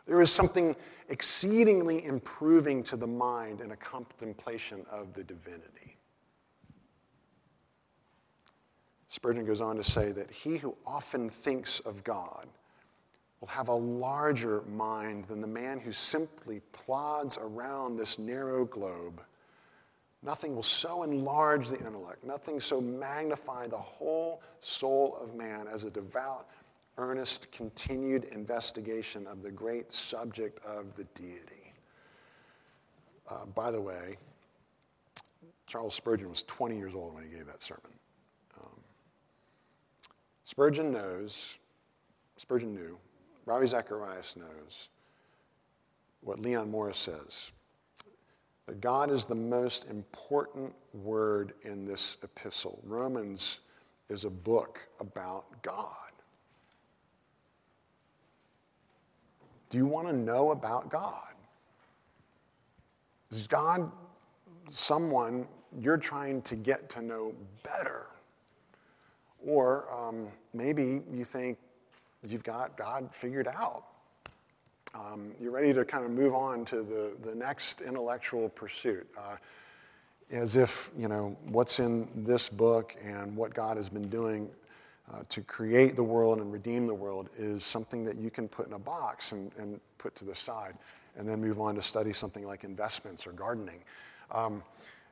There 0.06 0.22
is 0.22 0.32
something 0.32 0.76
exceedingly 1.10 2.06
improving 2.06 2.84
to 2.84 2.98
the 2.98 3.08
mind 3.08 3.62
in 3.62 3.72
a 3.72 3.76
contemplation 3.76 4.86
of 4.92 5.14
the 5.14 5.24
divinity. 5.24 5.98
Spurgeon 9.10 9.46
goes 9.46 9.62
on 9.62 9.76
to 9.78 9.84
say 9.84 10.12
that 10.12 10.32
he 10.32 10.58
who 10.58 10.76
often 10.86 11.30
thinks 11.30 11.80
of 11.82 12.04
God 12.04 12.48
will 13.40 13.48
have 13.50 13.68
a 13.68 13.74
larger 13.74 14.64
mind 14.64 15.26
than 15.26 15.40
the 15.40 15.48
man 15.48 15.80
who 15.80 15.92
simply 15.92 16.62
plods 16.72 17.38
around 17.38 17.98
this 17.98 18.18
narrow 18.18 18.66
globe, 18.66 19.22
Nothing 20.24 20.56
will 20.56 20.64
so 20.64 21.04
enlarge 21.04 21.68
the 21.68 21.78
intellect, 21.80 22.24
nothing 22.24 22.62
so 22.62 22.80
magnify 22.80 23.68
the 23.68 23.78
whole 23.78 24.42
soul 24.62 25.18
of 25.22 25.36
man 25.36 25.68
as 25.68 25.84
a 25.84 25.92
devout, 25.92 26.48
earnest, 26.98 27.52
continued 27.52 28.26
investigation 28.26 29.28
of 29.28 29.42
the 29.42 29.52
great 29.52 29.92
subject 29.92 30.64
of 30.66 30.96
the 30.96 31.04
deity. 31.16 31.74
Uh, 33.30 33.46
by 33.46 33.72
the 33.72 33.82
way, 33.82 34.18
Charles 35.66 35.96
Spurgeon 35.96 36.30
was 36.30 36.44
20 36.44 36.78
years 36.78 36.94
old 36.94 37.14
when 37.16 37.24
he 37.24 37.30
gave 37.30 37.46
that 37.48 37.62
sermon. 37.62 37.92
Um, 38.62 38.80
Spurgeon 40.46 40.92
knows, 40.92 41.58
Spurgeon 42.38 42.76
knew, 42.76 42.98
Ravi 43.46 43.68
Zacharias 43.68 44.36
knows 44.36 44.90
what 46.22 46.40
Leon 46.40 46.70
Morris 46.70 46.98
says 46.98 47.52
that 48.66 48.80
God 48.80 49.12
is 49.12 49.26
the 49.26 49.36
most 49.36 49.86
important 49.90 50.74
word 50.94 51.54
in 51.64 51.86
this 51.86 52.18
epistle. 52.24 52.80
Romans 52.84 53.60
is 54.10 54.24
a 54.24 54.30
book 54.30 54.88
about 55.00 55.62
God. 55.64 56.03
Do 59.74 59.80
you 59.80 59.88
want 59.88 60.08
to 60.08 60.14
know 60.14 60.52
about 60.52 60.92
God? 60.92 61.34
Is 63.32 63.48
God 63.48 63.92
someone 64.70 65.48
you're 65.80 65.98
trying 65.98 66.44
to 66.44 66.56
get 66.56 66.90
to 66.92 67.02
know 67.02 67.34
better? 67.64 68.06
Or 69.44 69.92
um, 69.92 70.28
maybe 70.54 71.02
you 71.12 71.26
think 71.26 71.58
you've 72.24 72.44
got 72.44 72.78
God 72.78 73.10
figured 73.12 73.48
out 73.48 73.86
um, 74.94 75.32
you're 75.42 75.50
ready 75.50 75.74
to 75.74 75.84
kind 75.84 76.06
of 76.06 76.12
move 76.12 76.36
on 76.36 76.66
to 76.66 76.84
the, 76.84 77.14
the 77.28 77.34
next 77.34 77.82
intellectual 77.82 78.50
pursuit. 78.50 79.08
Uh, 79.18 79.38
as 80.30 80.56
if, 80.56 80.92
you 80.96 81.08
know, 81.08 81.36
what's 81.48 81.80
in 81.80 82.08
this 82.16 82.48
book 82.48 82.96
and 83.04 83.36
what 83.36 83.56
God 83.56 83.78
has 83.78 83.90
been 83.90 84.08
doing 84.08 84.52
uh, 85.12 85.20
to 85.30 85.42
create 85.42 85.96
the 85.96 86.04
world 86.04 86.40
and 86.40 86.52
redeem 86.52 86.88
the 86.88 86.94
world 86.94 87.30
is 87.38 87.64
something 87.64 88.04
that 88.06 88.18
you 88.18 88.30
can 88.30 88.48
put 88.48 88.68
in 88.68 88.74
a 88.74 88.80
box 88.80 89.32
and, 89.32 89.52
and 89.58 89.80
put 89.98 90.16
to 90.16 90.26
the 90.26 90.36
side 90.36 90.76
and 91.18 91.28
then 91.28 91.42
move 91.42 91.60
on 91.60 91.76
to 91.76 91.82
study 91.82 92.14
something 92.14 92.46
like 92.46 92.64
investments 92.64 93.28
or 93.28 93.32
gardening. 93.32 93.80
Um, 94.32 94.64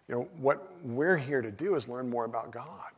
you 0.07 0.15
know, 0.15 0.27
what 0.39 0.73
we're 0.83 1.17
here 1.17 1.41
to 1.41 1.51
do 1.51 1.75
is 1.75 1.87
learn 1.87 2.09
more 2.09 2.25
about 2.25 2.51
God. 2.51 2.91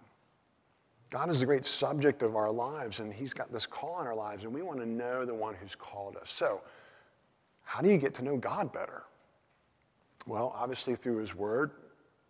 God 1.10 1.30
is 1.30 1.42
the 1.42 1.46
great 1.46 1.66
subject 1.66 2.24
of 2.24 2.36
our 2.36 2.52
lives, 2.52 3.00
and 3.00 3.14
He's 3.14 3.34
got 3.34 3.52
this 3.52 3.68
call 3.68 4.02
in 4.02 4.08
our 4.08 4.16
lives, 4.16 4.46
and 4.46 4.54
we 4.54 4.64
want 4.64 4.80
to 4.80 4.86
know 4.88 5.26
the 5.26 5.34
one 5.34 5.54
who's 5.54 5.76
called 5.76 6.18
us. 6.18 6.32
So, 6.32 6.62
how 7.66 7.82
do 7.82 7.90
you 7.90 7.98
get 7.98 8.16
to 8.16 8.24
know 8.24 8.36
God 8.36 8.74
better? 8.74 9.04
Well, 10.26 10.56
obviously 10.56 10.96
through 10.96 11.18
His 11.18 11.36
Word, 11.36 11.72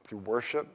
through 0.04 0.20
worship, 0.20 0.68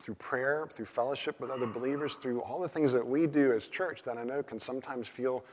through 0.00 0.14
prayer, 0.14 0.66
through 0.70 0.86
fellowship 0.86 1.40
with 1.40 1.50
other 1.50 1.66
believers, 1.66 2.16
through 2.16 2.40
all 2.42 2.60
the 2.60 2.68
things 2.68 2.92
that 2.92 3.06
we 3.06 3.26
do 3.26 3.52
as 3.52 3.68
church 3.68 4.02
that 4.04 4.16
I 4.16 4.24
know 4.24 4.42
can 4.42 4.58
sometimes 4.58 5.08
feel 5.08 5.44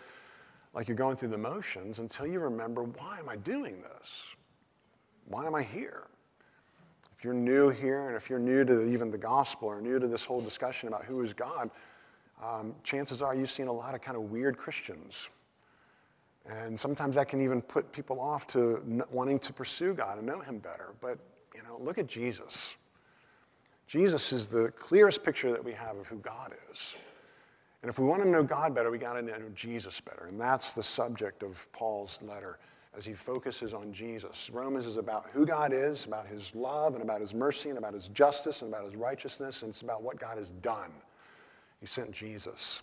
like 0.74 0.88
you're 0.88 0.98
going 0.98 1.16
through 1.16 1.30
the 1.30 1.38
motions 1.38 2.00
until 2.00 2.26
you 2.26 2.40
remember 2.40 2.84
why 2.84 3.20
am 3.20 3.30
I 3.30 3.36
doing 3.36 3.82
this? 3.82 4.36
Why 5.28 5.46
am 5.46 5.56
I 5.56 5.64
here? 5.64 6.08
If 7.18 7.24
you're 7.24 7.34
new 7.34 7.70
here 7.70 8.08
and 8.08 8.18
if 8.18 8.30
you're 8.30 8.40
new 8.40 8.66
to 8.66 8.84
even 8.92 9.12
the 9.12 9.18
gospel 9.18 9.70
or 9.70 9.80
new 9.80 10.00
to 10.00 10.08
this 10.08 10.26
whole 10.26 10.42
discussion 10.42 10.90
about 10.90 11.06
who 11.06 11.22
is 11.22 11.32
God, 11.32 11.70
um, 12.44 12.76
chances 12.84 13.22
are 13.22 13.34
you've 13.34 13.52
seen 13.52 13.68
a 13.68 13.74
lot 13.74 13.96
of 13.96 14.02
kind 14.02 14.18
of 14.18 14.24
weird 14.24 14.58
Christians. 14.58 15.30
And 16.46 16.78
sometimes 16.78 17.16
that 17.16 17.30
can 17.30 17.42
even 17.42 17.62
put 17.62 17.92
people 17.94 18.20
off 18.20 18.46
to 18.48 19.06
wanting 19.10 19.40
to 19.40 19.54
pursue 19.54 19.94
God 19.94 20.18
and 20.18 20.28
know 20.28 20.42
Him 20.42 20.58
better. 20.58 20.94
But, 21.00 21.18
you 21.56 21.64
know, 21.64 21.78
look 21.80 21.98
at 21.98 22.08
Jesus. 22.08 22.76
Jesus 23.88 24.34
is 24.34 24.48
the 24.48 24.72
clearest 24.72 25.24
picture 25.24 25.52
that 25.52 25.64
we 25.64 25.74
have 25.74 25.98
of 25.98 26.08
who 26.08 26.18
God 26.18 26.54
is. 26.72 26.96
And 27.82 27.90
if 27.90 28.00
we 28.00 28.06
want 28.06 28.24
to 28.24 28.28
know 28.28 28.44
God 28.44 28.74
better, 28.74 28.90
we 28.90 28.98
got 28.98 29.14
to 29.14 29.22
know 29.22 29.38
Jesus 29.54 30.00
better. 30.00 30.26
And 30.28 30.40
that's 30.40 30.74
the 30.74 30.84
subject 30.84 31.44
of 31.44 31.70
Paul's 31.74 32.18
letter 32.22 32.60
as 32.96 33.06
he 33.06 33.14
focuses 33.14 33.74
on 33.74 33.92
Jesus. 33.92 34.50
Romans 34.50 34.86
is 34.86 34.98
about 34.98 35.26
who 35.34 35.46
God 35.46 35.74
is, 35.74 36.06
about 36.06 36.28
his 36.28 36.56
love, 36.56 36.94
and 36.94 37.04
about 37.04 37.20
his 37.22 37.34
mercy, 37.34 37.70
and 37.70 37.78
about 37.78 37.94
his 37.94 38.08
justice, 38.10 38.62
and 38.62 38.74
about 38.74 38.86
his 38.86 38.96
righteousness, 38.96 39.64
and 39.64 39.70
it's 39.70 39.82
about 39.82 40.02
what 40.02 40.20
God 40.20 40.38
has 40.38 40.52
done. 40.52 40.92
He 41.84 41.88
sent 41.88 42.12
Jesus. 42.12 42.82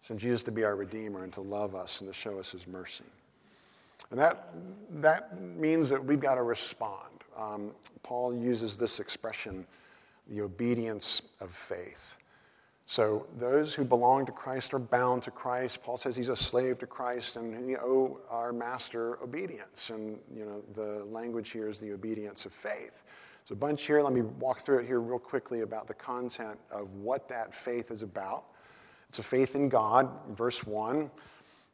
He 0.00 0.06
sent 0.08 0.20
Jesus 0.20 0.42
to 0.42 0.52
be 0.52 0.64
our 0.64 0.76
Redeemer 0.76 1.24
and 1.24 1.32
to 1.32 1.40
love 1.40 1.74
us 1.74 2.02
and 2.02 2.12
to 2.12 2.12
show 2.12 2.38
us 2.38 2.52
His 2.52 2.66
mercy. 2.66 3.04
And 4.10 4.20
that, 4.20 4.52
that 4.96 5.40
means 5.40 5.88
that 5.88 6.04
we've 6.04 6.20
got 6.20 6.34
to 6.34 6.42
respond. 6.42 7.08
Um, 7.38 7.70
Paul 8.02 8.34
uses 8.34 8.76
this 8.76 9.00
expression, 9.00 9.66
the 10.32 10.40
obedience 10.40 11.22
of 11.40 11.50
faith. 11.50 12.16
So 12.86 13.26
those 13.38 13.74
who 13.74 13.84
belong 13.84 14.26
to 14.26 14.32
Christ 14.32 14.74
are 14.74 14.78
bound 14.78 15.22
to 15.24 15.30
Christ. 15.30 15.82
Paul 15.82 15.96
says 15.96 16.16
he's 16.16 16.28
a 16.28 16.36
slave 16.36 16.78
to 16.78 16.86
Christ, 16.86 17.36
and 17.36 17.66
we 17.66 17.76
owe 17.76 18.18
our 18.28 18.52
master 18.52 19.22
obedience. 19.22 19.90
And 19.90 20.18
you 20.34 20.44
know 20.44 20.62
the 20.74 21.04
language 21.04 21.50
here 21.50 21.68
is 21.68 21.80
the 21.80 21.92
obedience 21.92 22.44
of 22.44 22.52
faith. 22.52 23.04
So 23.44 23.54
a 23.54 23.56
bunch 23.56 23.86
here. 23.86 24.02
Let 24.02 24.12
me 24.12 24.22
walk 24.22 24.60
through 24.60 24.80
it 24.80 24.86
here 24.86 25.00
real 25.00 25.18
quickly 25.18 25.60
about 25.60 25.86
the 25.86 25.94
content 25.94 26.58
of 26.70 26.92
what 26.94 27.28
that 27.28 27.54
faith 27.54 27.90
is 27.90 28.02
about. 28.02 28.44
It's 29.08 29.18
a 29.18 29.22
faith 29.22 29.54
in 29.54 29.68
God. 29.68 30.08
Verse 30.30 30.64
1, 30.64 31.10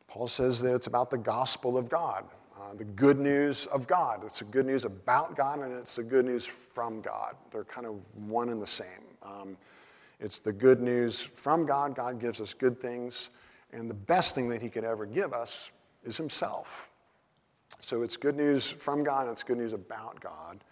Paul 0.08 0.28
says 0.28 0.60
that 0.62 0.74
it's 0.74 0.86
about 0.86 1.10
the 1.10 1.18
gospel 1.18 1.76
of 1.76 1.88
God, 1.88 2.24
uh, 2.58 2.74
the 2.74 2.84
good 2.84 3.18
news 3.18 3.66
of 3.66 3.86
God. 3.86 4.22
It's 4.24 4.40
the 4.40 4.44
good 4.44 4.66
news 4.66 4.84
about 4.84 5.36
God, 5.36 5.60
and 5.60 5.72
it's 5.72 5.96
the 5.96 6.02
good 6.02 6.24
news 6.24 6.44
from 6.44 7.00
God. 7.00 7.36
They're 7.52 7.64
kind 7.64 7.86
of 7.86 8.00
one 8.14 8.48
and 8.48 8.60
the 8.60 8.66
same. 8.66 8.86
Um, 9.22 9.56
it's 10.18 10.40
the 10.40 10.52
good 10.52 10.80
news 10.80 11.20
from 11.20 11.66
God. 11.66 11.94
God 11.94 12.18
gives 12.20 12.40
us 12.40 12.54
good 12.54 12.80
things, 12.80 13.30
and 13.72 13.88
the 13.88 13.94
best 13.94 14.34
thing 14.34 14.48
that 14.48 14.60
He 14.60 14.70
could 14.70 14.84
ever 14.84 15.06
give 15.06 15.32
us 15.32 15.70
is 16.04 16.16
Himself. 16.16 16.90
So 17.80 18.02
it's 18.02 18.16
good 18.16 18.36
news 18.36 18.68
from 18.68 19.04
God, 19.04 19.22
and 19.22 19.32
it's 19.32 19.44
good 19.44 19.58
news 19.58 19.72
about 19.72 20.20
God. 20.20 20.64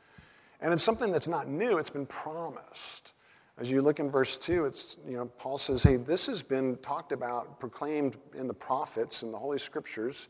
And 0.61 0.73
it's 0.73 0.83
something 0.83 1.13
that's 1.13 1.29
not 1.29 1.49
new, 1.49 1.79
it's 1.79 1.91
been 1.91 2.07
promised. 2.07 3.13
As 3.59 3.71
you 3.71 3.81
look 3.81 4.01
in 4.01 4.11
verse 4.11 4.37
2, 4.37 4.67
it's, 4.67 4.99
you 5.09 5.17
know, 5.17 5.27
Paul 5.39 5.57
says, 5.57 5.83
hey, 5.83 5.97
this 5.97 6.27
has 6.27 6.43
been 6.43 6.77
talked 6.79 7.13
about, 7.13 7.59
proclaimed 7.59 8.17
in 8.35 8.49
the 8.49 8.55
prophets 8.55 9.23
and 9.23 9.33
the 9.33 9.39
Holy 9.39 9.59
Scriptures. 9.59 10.29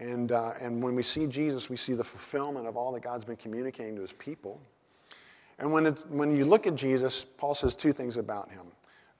And, 0.00 0.32
uh, 0.32 0.54
and 0.60 0.82
when 0.82 0.96
we 0.96 1.02
see 1.02 1.28
Jesus, 1.28 1.70
we 1.70 1.76
see 1.76 1.92
the 1.92 2.02
fulfillment 2.02 2.66
of 2.66 2.76
all 2.76 2.90
that 2.92 3.02
God's 3.02 3.24
been 3.24 3.36
communicating 3.36 3.94
to 3.94 4.02
his 4.02 4.12
people. 4.14 4.60
And 5.60 5.70
when, 5.72 5.86
it's, 5.86 6.04
when 6.06 6.36
you 6.36 6.44
look 6.44 6.66
at 6.66 6.74
Jesus, 6.74 7.24
Paul 7.24 7.54
says 7.54 7.76
two 7.76 7.92
things 7.92 8.16
about 8.16 8.50
him. 8.50 8.66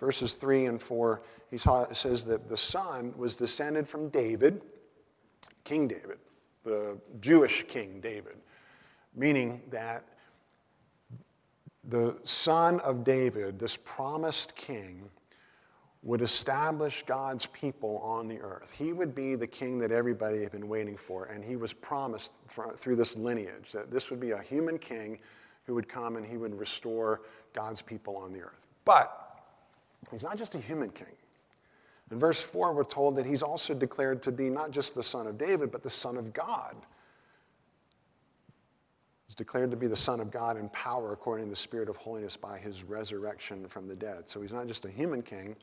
Verses 0.01 0.35
3 0.35 0.67
and 0.67 0.83
4, 0.83 1.23
he 1.51 1.59
says 1.59 2.25
that 2.25 2.49
the 2.49 2.57
Son 2.57 3.13
was 3.17 3.37
descended 3.37 3.87
from 3.87 4.09
David, 4.09 4.63
King 5.63 5.87
David, 5.87 6.19
the 6.65 6.99
Jewish 7.21 7.65
King 7.69 8.01
David 8.01 8.37
meaning 9.15 9.63
that 9.71 10.05
the 11.85 12.19
son 12.25 12.81
of 12.81 13.05
David, 13.05 13.59
this 13.59 13.77
promised 13.77 14.55
king, 14.55 15.09
would 16.03 16.23
establish 16.23 17.05
God's 17.07 17.47
people 17.47 17.99
on 17.99 18.27
the 18.27 18.41
earth. 18.41 18.73
He 18.77 18.93
would 18.93 19.15
be 19.15 19.35
the 19.35 19.47
king 19.47 19.79
that 19.79 19.93
everybody 19.93 20.43
had 20.43 20.53
been 20.53 20.69
waiting 20.69 20.97
for, 20.97 21.27
and 21.27 21.45
he 21.45 21.57
was 21.57 21.73
promised 21.73 22.33
through 22.77 22.97
this 22.97 23.17
lineage 23.17 23.73
that 23.73 23.91
this 23.91 24.11
would 24.11 24.21
be 24.21 24.31
a 24.31 24.41
human 24.41 24.79
king 24.79 25.19
who 25.65 25.75
would 25.75 25.89
come 25.89 26.17
and 26.17 26.25
he 26.25 26.39
would 26.39 26.59
restore 26.59 27.21
God's 27.53 27.83
people 27.83 28.17
on 28.17 28.33
the 28.33 28.41
earth. 28.41 28.67
But 28.85 29.15
he's 30.11 30.23
not 30.23 30.39
just 30.39 30.55
a 30.55 30.59
human 30.59 30.89
king. 30.91 31.15
In 32.11 32.19
verse 32.19 32.41
4, 32.41 32.73
we're 32.73 32.85
told 32.85 33.15
that 33.17 33.27
he's 33.27 33.43
also 33.43 33.75
declared 33.75 34.23
to 34.23 34.33
be 34.33 34.49
not 34.49 34.71
just 34.71 34.95
the 34.95 35.03
son 35.03 35.27
of 35.27 35.37
David, 35.37 35.71
but 35.71 35.83
the 35.83 35.91
son 35.91 36.17
of 36.17 36.33
God 36.33 36.75
He's 39.31 39.37
declared 39.37 39.71
to 39.71 39.77
be 39.77 39.87
the 39.87 39.95
Son 39.95 40.19
of 40.19 40.33
God 40.33 40.57
in 40.57 40.69
power 40.71 41.13
according 41.13 41.47
to 41.47 41.51
the 41.51 41.57
Spirit 41.57 41.89
of 41.89 41.95
holiness 41.95 42.37
by 42.37 42.59
his 42.59 42.83
resurrection 42.83 43.69
from 43.69 43.87
the 43.87 43.95
dead. 43.95 44.29
So 44.29 44.43
he's 44.43 44.53
not 44.53 44.67
just 44.67 44.87
a 44.87 44.91
human 44.91 45.23
king, 45.23 45.55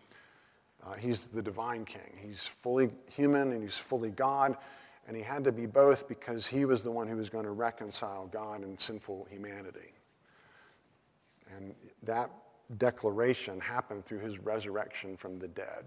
uh, 0.86 0.94
he's 0.94 1.28
the 1.28 1.42
divine 1.42 1.86
king. 1.86 2.18
He's 2.22 2.46
fully 2.46 2.90
human 3.10 3.52
and 3.52 3.62
he's 3.62 3.78
fully 3.78 4.10
God, 4.10 4.58
and 5.08 5.16
he 5.16 5.24
had 5.24 5.44
to 5.46 5.52
be 5.52 5.66
both 5.66 6.08
because 6.08 6.48
he 6.48 6.66
was 6.66 6.84
the 6.84 6.92
one 6.92 7.08
who 7.08 7.16
was 7.16 7.30
going 7.30 7.46
to 7.46 7.52
reconcile 7.52 8.28
God 8.28 8.62
and 8.62 8.80
sinful 8.80 9.28
humanity. 9.30 9.94
And 11.56 11.76
that 12.04 12.30
declaration 12.78 13.60
happened 13.60 14.06
through 14.06 14.20
his 14.20 14.40
resurrection 14.40 15.16
from 15.16 15.40
the 15.40 15.48
dead. 15.48 15.86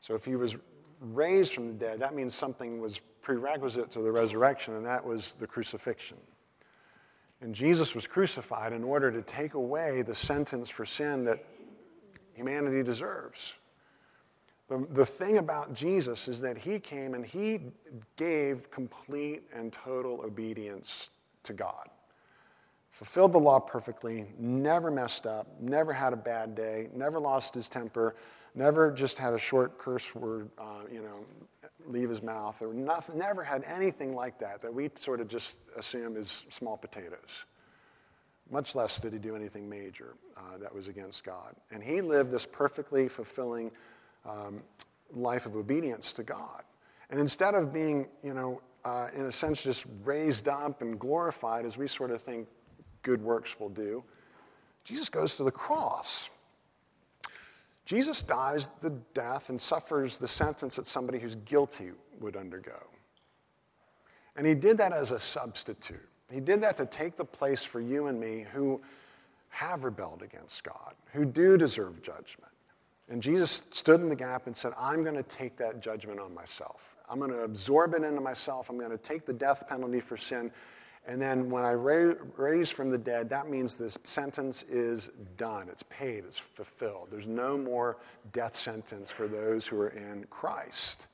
So 0.00 0.14
if 0.14 0.24
he 0.24 0.36
was 0.36 0.56
raised 1.00 1.54
from 1.54 1.68
the 1.68 1.74
dead, 1.74 2.00
that 2.00 2.14
means 2.14 2.34
something 2.34 2.80
was 2.80 3.00
prerequisite 3.20 3.90
to 3.92 4.00
the 4.00 4.10
resurrection, 4.10 4.74
and 4.74 4.86
that 4.86 5.04
was 5.04 5.34
the 5.34 5.46
crucifixion. 5.46 6.18
And 7.40 7.54
Jesus 7.54 7.94
was 7.94 8.06
crucified 8.06 8.72
in 8.72 8.84
order 8.84 9.10
to 9.10 9.20
take 9.20 9.54
away 9.54 10.02
the 10.02 10.14
sentence 10.14 10.68
for 10.68 10.86
sin 10.86 11.24
that 11.24 11.44
humanity 12.34 12.82
deserves. 12.82 13.54
The, 14.72 14.86
the 14.90 15.04
thing 15.04 15.36
about 15.36 15.74
Jesus 15.74 16.28
is 16.28 16.40
that 16.40 16.56
he 16.56 16.78
came 16.78 17.12
and 17.12 17.26
he 17.26 17.60
gave 18.16 18.70
complete 18.70 19.42
and 19.54 19.70
total 19.70 20.22
obedience 20.24 21.10
to 21.42 21.52
God. 21.52 21.90
fulfilled 22.90 23.32
the 23.32 23.38
law 23.38 23.60
perfectly, 23.60 24.24
never 24.38 24.90
messed 24.90 25.26
up, 25.26 25.46
never 25.60 25.92
had 25.92 26.14
a 26.14 26.16
bad 26.16 26.54
day, 26.54 26.88
never 26.94 27.20
lost 27.20 27.52
his 27.52 27.68
temper, 27.68 28.16
never 28.54 28.90
just 28.90 29.18
had 29.18 29.34
a 29.34 29.38
short 29.38 29.76
curse 29.76 30.14
word, 30.14 30.48
uh, 30.56 30.84
you 30.90 31.02
know, 31.02 31.26
leave 31.86 32.08
his 32.08 32.22
mouth, 32.22 32.62
or 32.62 32.72
nothing, 32.72 33.18
never 33.18 33.44
had 33.44 33.64
anything 33.64 34.14
like 34.14 34.38
that, 34.38 34.62
that 34.62 34.72
we 34.72 34.88
sort 34.94 35.20
of 35.20 35.28
just 35.28 35.58
assume 35.76 36.16
is 36.16 36.46
small 36.48 36.78
potatoes. 36.78 37.44
Much 38.50 38.74
less 38.74 38.98
did 38.98 39.12
he 39.12 39.18
do 39.18 39.36
anything 39.36 39.68
major 39.68 40.14
uh, 40.34 40.56
that 40.58 40.74
was 40.74 40.88
against 40.88 41.24
God. 41.24 41.54
And 41.70 41.82
he 41.82 42.00
lived 42.00 42.30
this 42.30 42.46
perfectly 42.46 43.06
fulfilling 43.08 43.70
um, 44.24 44.62
life 45.12 45.46
of 45.46 45.56
obedience 45.56 46.12
to 46.14 46.22
God. 46.22 46.62
And 47.10 47.20
instead 47.20 47.54
of 47.54 47.72
being, 47.72 48.06
you 48.22 48.34
know, 48.34 48.60
uh, 48.84 49.08
in 49.14 49.26
a 49.26 49.32
sense, 49.32 49.62
just 49.62 49.86
raised 50.04 50.48
up 50.48 50.80
and 50.82 50.98
glorified 50.98 51.64
as 51.64 51.76
we 51.76 51.86
sort 51.86 52.10
of 52.10 52.20
think 52.20 52.48
good 53.02 53.22
works 53.22 53.60
will 53.60 53.68
do, 53.68 54.02
Jesus 54.84 55.08
goes 55.08 55.36
to 55.36 55.44
the 55.44 55.50
cross. 55.50 56.30
Jesus 57.84 58.22
dies 58.22 58.68
the 58.80 58.90
death 59.14 59.50
and 59.50 59.60
suffers 59.60 60.18
the 60.18 60.28
sentence 60.28 60.76
that 60.76 60.86
somebody 60.86 61.18
who's 61.18 61.34
guilty 61.36 61.90
would 62.20 62.36
undergo. 62.36 62.80
And 64.36 64.46
he 64.46 64.54
did 64.54 64.78
that 64.78 64.92
as 64.92 65.10
a 65.10 65.20
substitute. 65.20 66.08
He 66.32 66.40
did 66.40 66.62
that 66.62 66.76
to 66.78 66.86
take 66.86 67.16
the 67.16 67.24
place 67.24 67.62
for 67.62 67.80
you 67.80 68.06
and 68.06 68.18
me 68.18 68.46
who 68.52 68.80
have 69.50 69.84
rebelled 69.84 70.22
against 70.22 70.64
God, 70.64 70.94
who 71.12 71.26
do 71.26 71.58
deserve 71.58 72.02
judgment. 72.02 72.50
And 73.08 73.22
Jesus 73.22 73.64
stood 73.70 74.00
in 74.00 74.08
the 74.08 74.16
gap 74.16 74.46
and 74.46 74.54
said, 74.54 74.72
I'm 74.78 75.02
going 75.02 75.16
to 75.16 75.22
take 75.22 75.56
that 75.56 75.80
judgment 75.80 76.20
on 76.20 76.34
myself. 76.34 76.96
I'm 77.10 77.18
going 77.18 77.32
to 77.32 77.40
absorb 77.40 77.94
it 77.94 78.04
into 78.04 78.20
myself. 78.20 78.70
I'm 78.70 78.78
going 78.78 78.90
to 78.90 78.98
take 78.98 79.26
the 79.26 79.32
death 79.32 79.68
penalty 79.68 80.00
for 80.00 80.16
sin. 80.16 80.50
And 81.06 81.20
then 81.20 81.50
when 81.50 81.64
I 81.64 81.72
ra- 81.72 82.14
raise 82.36 82.70
from 82.70 82.90
the 82.90 82.98
dead, 82.98 83.28
that 83.30 83.50
means 83.50 83.74
this 83.74 83.98
sentence 84.04 84.62
is 84.62 85.10
done. 85.36 85.68
It's 85.68 85.82
paid. 85.84 86.24
It's 86.24 86.38
fulfilled. 86.38 87.08
There's 87.10 87.26
no 87.26 87.58
more 87.58 87.98
death 88.32 88.54
sentence 88.54 89.10
for 89.10 89.26
those 89.26 89.66
who 89.66 89.80
are 89.80 89.88
in 89.88 90.24
Christ. 90.30 91.08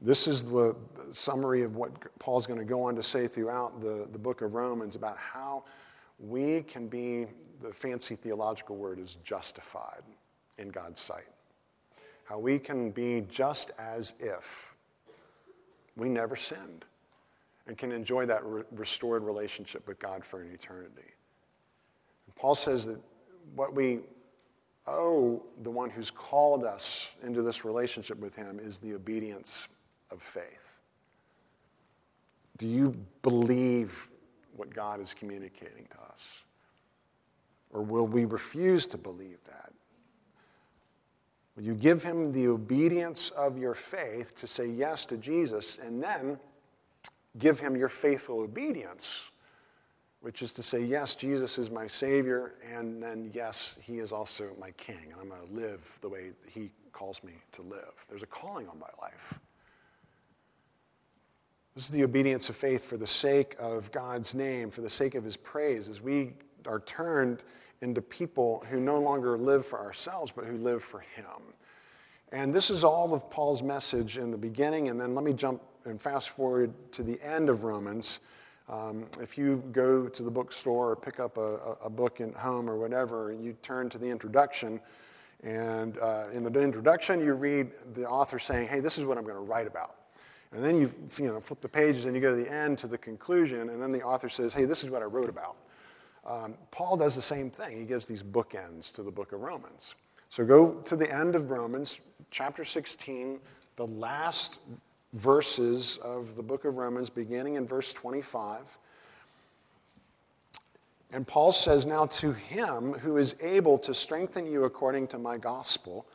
This 0.00 0.26
is 0.26 0.44
the, 0.44 0.74
the 0.94 1.14
summary 1.14 1.62
of 1.62 1.76
what 1.76 2.18
Paul's 2.18 2.46
going 2.46 2.58
to 2.58 2.64
go 2.64 2.82
on 2.82 2.96
to 2.96 3.02
say 3.02 3.26
throughout 3.28 3.80
the, 3.80 4.08
the 4.10 4.18
book 4.18 4.42
of 4.42 4.54
Romans 4.54 4.96
about 4.96 5.18
how 5.18 5.64
we 6.18 6.62
can 6.62 6.88
be, 6.88 7.26
the 7.62 7.72
fancy 7.72 8.14
theological 8.14 8.76
word 8.76 8.98
is 8.98 9.16
justified 9.22 10.02
in 10.58 10.68
God's 10.68 11.00
sight. 11.00 11.28
How 12.24 12.38
we 12.38 12.58
can 12.58 12.90
be 12.90 13.24
just 13.28 13.70
as 13.78 14.14
if 14.18 14.74
we 15.96 16.08
never 16.08 16.36
sinned 16.36 16.84
and 17.66 17.76
can 17.76 17.92
enjoy 17.92 18.26
that 18.26 18.44
re- 18.44 18.62
restored 18.72 19.22
relationship 19.22 19.86
with 19.86 19.98
God 19.98 20.24
for 20.24 20.40
an 20.40 20.50
eternity. 20.52 21.12
And 22.26 22.34
Paul 22.36 22.54
says 22.54 22.86
that 22.86 23.00
what 23.54 23.74
we 23.74 24.00
owe 24.86 25.42
the 25.62 25.70
one 25.70 25.90
who's 25.90 26.10
called 26.10 26.64
us 26.64 27.10
into 27.22 27.42
this 27.42 27.64
relationship 27.64 28.18
with 28.18 28.34
him 28.36 28.60
is 28.60 28.78
the 28.78 28.94
obedience 28.94 29.68
of 30.10 30.22
faith. 30.22 30.80
Do 32.58 32.68
you 32.68 32.96
believe 33.22 34.08
what 34.56 34.72
God 34.72 35.00
is 35.00 35.12
communicating 35.12 35.86
to 35.90 36.12
us? 36.12 36.44
Or 37.72 37.82
will 37.82 38.06
we 38.06 38.24
refuse 38.24 38.86
to 38.86 38.98
believe 38.98 39.38
that? 39.44 39.72
Will 41.56 41.64
you 41.64 41.74
give 41.74 42.02
him 42.02 42.32
the 42.32 42.48
obedience 42.48 43.30
of 43.30 43.58
your 43.58 43.74
faith 43.74 44.34
to 44.36 44.46
say 44.46 44.66
yes 44.66 45.06
to 45.06 45.16
Jesus 45.16 45.78
and 45.78 46.02
then 46.02 46.38
give 47.38 47.58
him 47.58 47.76
your 47.76 47.88
faithful 47.88 48.40
obedience, 48.40 49.30
which 50.20 50.42
is 50.42 50.52
to 50.52 50.62
say, 50.62 50.82
yes, 50.82 51.14
Jesus 51.14 51.56
is 51.58 51.70
my 51.70 51.86
Savior, 51.86 52.54
and 52.74 53.02
then, 53.02 53.30
yes, 53.32 53.74
he 53.80 53.98
is 53.98 54.12
also 54.12 54.50
my 54.60 54.70
King, 54.72 55.12
and 55.12 55.20
I'm 55.20 55.28
going 55.28 55.46
to 55.46 55.54
live 55.54 55.98
the 56.02 56.08
way 56.08 56.32
he 56.46 56.70
calls 56.92 57.22
me 57.22 57.32
to 57.52 57.62
live. 57.62 57.92
There's 58.08 58.22
a 58.22 58.26
calling 58.26 58.68
on 58.68 58.78
my 58.78 58.88
life. 59.00 59.38
This 61.74 61.84
is 61.84 61.90
the 61.90 62.04
obedience 62.04 62.48
of 62.48 62.56
faith 62.56 62.86
for 62.86 62.96
the 62.96 63.06
sake 63.06 63.54
of 63.58 63.92
God's 63.92 64.34
name, 64.34 64.70
for 64.70 64.80
the 64.80 64.90
sake 64.90 65.14
of 65.14 65.24
his 65.24 65.36
praise, 65.36 65.88
as 65.88 66.00
we 66.00 66.32
are 66.66 66.80
turned 66.80 67.42
into 67.82 68.00
people 68.00 68.64
who 68.70 68.80
no 68.80 68.98
longer 68.98 69.36
live 69.36 69.66
for 69.66 69.78
ourselves, 69.78 70.32
but 70.32 70.44
who 70.44 70.56
live 70.56 70.82
for 70.82 71.00
Him. 71.00 71.54
And 72.32 72.52
this 72.52 72.70
is 72.70 72.84
all 72.84 73.14
of 73.14 73.30
Paul's 73.30 73.62
message 73.62 74.18
in 74.18 74.30
the 74.30 74.38
beginning, 74.38 74.88
and 74.88 75.00
then 75.00 75.14
let 75.14 75.24
me 75.24 75.32
jump 75.32 75.62
and 75.84 76.00
fast 76.00 76.30
forward 76.30 76.72
to 76.92 77.02
the 77.02 77.20
end 77.22 77.48
of 77.48 77.62
Romans. 77.62 78.18
Um, 78.68 79.06
if 79.20 79.38
you 79.38 79.62
go 79.70 80.08
to 80.08 80.22
the 80.24 80.30
bookstore 80.30 80.90
or 80.90 80.96
pick 80.96 81.20
up 81.20 81.38
a, 81.38 81.76
a, 81.84 81.88
book 81.88 82.20
at 82.20 82.34
home 82.34 82.68
or 82.68 82.76
whatever, 82.76 83.30
and 83.30 83.44
you 83.44 83.56
turn 83.62 83.88
to 83.90 83.98
the 83.98 84.08
introduction, 84.08 84.80
and 85.44 85.98
uh, 85.98 86.24
in 86.32 86.42
the 86.42 86.60
introduction, 86.60 87.20
you 87.20 87.34
read 87.34 87.70
the 87.94 88.04
author 88.08 88.40
saying, 88.40 88.66
Hey, 88.66 88.80
this 88.80 88.98
is 88.98 89.04
what 89.04 89.18
I'm 89.18 89.24
going 89.24 89.36
to 89.36 89.42
write 89.42 89.68
about. 89.68 89.94
And 90.50 90.64
then 90.64 90.80
you, 90.80 90.92
you 91.18 91.28
know, 91.28 91.40
flip 91.40 91.60
the 91.60 91.68
pages 91.68 92.06
and 92.06 92.14
you 92.16 92.20
go 92.20 92.34
to 92.34 92.42
the 92.42 92.50
end 92.50 92.78
to 92.78 92.88
the 92.88 92.98
conclusion, 92.98 93.68
and 93.68 93.80
then 93.80 93.92
the 93.92 94.02
author 94.02 94.28
says, 94.28 94.52
Hey, 94.52 94.64
this 94.64 94.82
is 94.82 94.90
what 94.90 95.00
I 95.02 95.04
wrote 95.04 95.28
about. 95.28 95.56
Um, 96.26 96.54
Paul 96.72 96.96
does 96.96 97.14
the 97.14 97.22
same 97.22 97.50
thing. 97.50 97.76
He 97.76 97.84
gives 97.84 98.06
these 98.06 98.22
bookends 98.22 98.92
to 98.94 99.02
the 99.02 99.10
book 99.10 99.32
of 99.32 99.40
Romans. 99.40 99.94
So 100.28 100.44
go 100.44 100.72
to 100.84 100.96
the 100.96 101.12
end 101.12 101.36
of 101.36 101.50
Romans, 101.50 102.00
chapter 102.30 102.64
16, 102.64 103.38
the 103.76 103.86
last 103.86 104.58
verses 105.12 105.98
of 105.98 106.34
the 106.34 106.42
book 106.42 106.64
of 106.64 106.76
Romans, 106.76 107.08
beginning 107.08 107.54
in 107.54 107.66
verse 107.66 107.92
25. 107.92 108.76
And 111.12 111.26
Paul 111.26 111.52
says, 111.52 111.86
Now 111.86 112.06
to 112.06 112.32
him 112.32 112.92
who 112.94 113.16
is 113.16 113.36
able 113.40 113.78
to 113.78 113.94
strengthen 113.94 114.46
you 114.46 114.64
according 114.64 115.06
to 115.08 115.18
my 115.18 115.38
gospel 115.38 116.06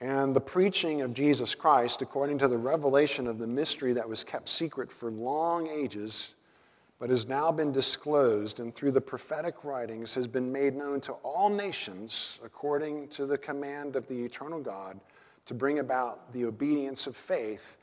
and 0.00 0.34
the 0.34 0.40
preaching 0.40 1.02
of 1.02 1.14
Jesus 1.14 1.54
Christ, 1.54 2.02
according 2.02 2.38
to 2.38 2.48
the 2.48 2.58
revelation 2.58 3.26
of 3.26 3.38
the 3.38 3.46
mystery 3.46 3.92
that 3.92 4.08
was 4.08 4.24
kept 4.24 4.48
secret 4.48 4.90
for 4.90 5.10
long 5.10 5.68
ages 5.68 6.34
but 6.98 7.10
has 7.10 7.26
now 7.26 7.50
been 7.50 7.72
disclosed 7.72 8.60
and 8.60 8.74
through 8.74 8.92
the 8.92 9.00
prophetic 9.00 9.64
writings 9.64 10.14
has 10.14 10.28
been 10.28 10.50
made 10.52 10.74
known 10.74 11.00
to 11.00 11.12
all 11.24 11.50
nations 11.50 12.38
according 12.44 13.08
to 13.08 13.26
the 13.26 13.36
command 13.36 13.96
of 13.96 14.06
the 14.08 14.24
eternal 14.24 14.60
God 14.60 15.00
to 15.46 15.54
bring 15.54 15.80
about 15.80 16.32
the 16.32 16.44
obedience 16.44 17.06
of 17.06 17.16
faith 17.16 17.76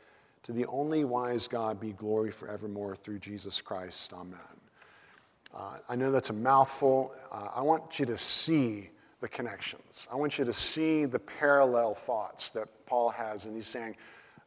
to 0.43 0.51
the 0.51 0.65
only 0.65 1.03
wise 1.03 1.47
God 1.47 1.79
be 1.79 1.91
glory 1.91 2.31
forevermore 2.31 2.95
through 2.95 3.19
Jesus 3.19 3.61
Christ. 3.61 4.11
Amen. 4.13 4.39
Uh, 5.53 5.77
I 5.89 5.95
know 5.95 6.11
that's 6.11 6.29
a 6.29 6.33
mouthful. 6.33 7.13
Uh, 7.31 7.49
I 7.55 7.61
want 7.61 7.99
you 7.99 8.05
to 8.07 8.17
see 8.17 8.89
the 9.19 9.27
connections. 9.27 10.07
I 10.11 10.15
want 10.15 10.39
you 10.39 10.45
to 10.45 10.53
see 10.53 11.05
the 11.05 11.19
parallel 11.19 11.93
thoughts 11.93 12.49
that 12.51 12.67
Paul 12.85 13.09
has, 13.09 13.45
and 13.45 13.55
he's 13.55 13.67
saying, 13.67 13.95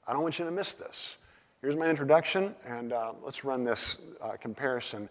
I 0.07 0.13
don't 0.13 0.23
want 0.23 0.39
you 0.39 0.45
to 0.47 0.51
miss 0.51 0.75
this. 0.75 1.19
Here's 1.65 1.77
my 1.77 1.89
introduction, 1.89 2.55
and 2.67 2.93
uh, 2.93 3.15
let's 3.23 3.43
run 3.43 3.65
this 3.65 3.97
uh, 4.21 4.33
comparison. 4.39 5.09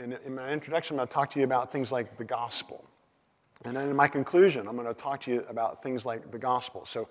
In, 0.00 0.18
in, 0.26 0.34
my 0.34 0.50
introduction, 0.50 0.94
I'm 0.94 0.96
going 0.96 1.06
to 1.06 1.14
talk 1.14 1.30
to 1.30 1.38
you 1.38 1.44
about 1.44 1.70
things 1.70 1.92
like 1.92 2.18
the 2.18 2.24
gospel. 2.24 2.84
And 3.64 3.76
then 3.76 3.88
in 3.88 3.94
my 3.94 4.08
conclusion, 4.08 4.66
I'm 4.66 4.74
going 4.74 4.88
to 4.88 5.00
talk 5.00 5.20
to 5.20 5.30
you 5.30 5.46
about 5.48 5.80
things 5.80 6.04
like 6.04 6.32
the 6.32 6.40
gospel. 6.40 6.84
So, 6.86 7.08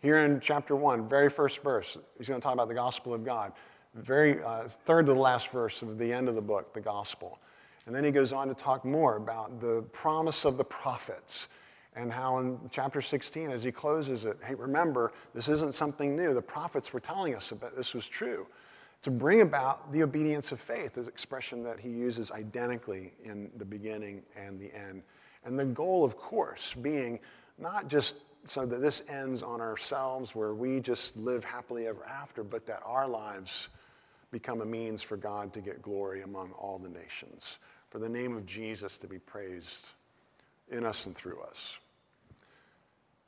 here 0.00 0.18
in 0.18 0.40
chapter 0.40 0.76
1, 0.76 1.08
very 1.08 1.30
first 1.30 1.62
verse, 1.62 1.96
he's 2.18 2.28
going 2.28 2.38
to 2.38 2.44
talk 2.44 2.52
about 2.52 2.68
the 2.68 2.74
gospel 2.74 3.14
of 3.14 3.24
God. 3.24 3.54
Very 3.94 4.42
uh, 4.42 4.68
third 4.68 5.06
to 5.06 5.14
the 5.14 5.18
last 5.18 5.48
verse 5.48 5.80
of 5.80 5.96
the 5.96 6.12
end 6.12 6.28
of 6.28 6.34
the 6.34 6.42
book, 6.42 6.74
the 6.74 6.82
gospel. 6.82 7.38
And 7.86 7.94
then 7.94 8.04
he 8.04 8.10
goes 8.10 8.30
on 8.30 8.48
to 8.48 8.54
talk 8.54 8.84
more 8.84 9.16
about 9.16 9.58
the 9.58 9.80
promise 9.92 10.44
of 10.44 10.58
the 10.58 10.64
prophets 10.64 11.48
and 11.96 12.12
how 12.12 12.38
in 12.38 12.60
chapter 12.70 13.00
16, 13.00 13.50
as 13.50 13.64
he 13.64 13.72
closes 13.72 14.26
it, 14.26 14.36
hey, 14.44 14.54
remember, 14.54 15.12
this 15.34 15.48
isn't 15.48 15.74
something 15.74 16.14
new. 16.14 16.34
The 16.34 16.42
prophets 16.42 16.92
were 16.92 17.00
telling 17.00 17.34
us 17.34 17.50
that 17.58 17.74
this 17.74 17.94
was 17.94 18.06
true. 18.06 18.46
To 19.02 19.10
bring 19.10 19.40
about 19.40 19.90
the 19.92 20.02
obedience 20.02 20.52
of 20.52 20.60
faith, 20.60 20.98
is 20.98 21.08
expression 21.08 21.62
that 21.62 21.80
he 21.80 21.88
uses 21.88 22.30
identically 22.30 23.14
in 23.24 23.50
the 23.56 23.64
beginning 23.64 24.22
and 24.36 24.60
the 24.60 24.74
end. 24.74 25.02
And 25.44 25.58
the 25.58 25.64
goal, 25.64 26.04
of 26.04 26.16
course, 26.16 26.74
being 26.74 27.18
not 27.58 27.88
just 27.88 28.16
so 28.44 28.66
that 28.66 28.80
this 28.80 29.02
ends 29.08 29.42
on 29.42 29.60
ourselves 29.60 30.34
where 30.34 30.54
we 30.54 30.80
just 30.80 31.16
live 31.16 31.44
happily 31.44 31.86
ever 31.86 32.04
after, 32.04 32.44
but 32.44 32.66
that 32.66 32.82
our 32.84 33.08
lives 33.08 33.70
become 34.30 34.60
a 34.60 34.66
means 34.66 35.02
for 35.02 35.16
God 35.16 35.52
to 35.54 35.60
get 35.60 35.80
glory 35.80 36.22
among 36.22 36.52
all 36.52 36.78
the 36.78 36.88
nations, 36.88 37.58
for 37.90 37.98
the 37.98 38.08
name 38.08 38.36
of 38.36 38.44
Jesus 38.44 38.98
to 38.98 39.06
be 39.06 39.18
praised 39.18 39.92
in 40.70 40.84
us 40.84 41.06
and 41.06 41.14
through 41.14 41.40
us. 41.40 41.78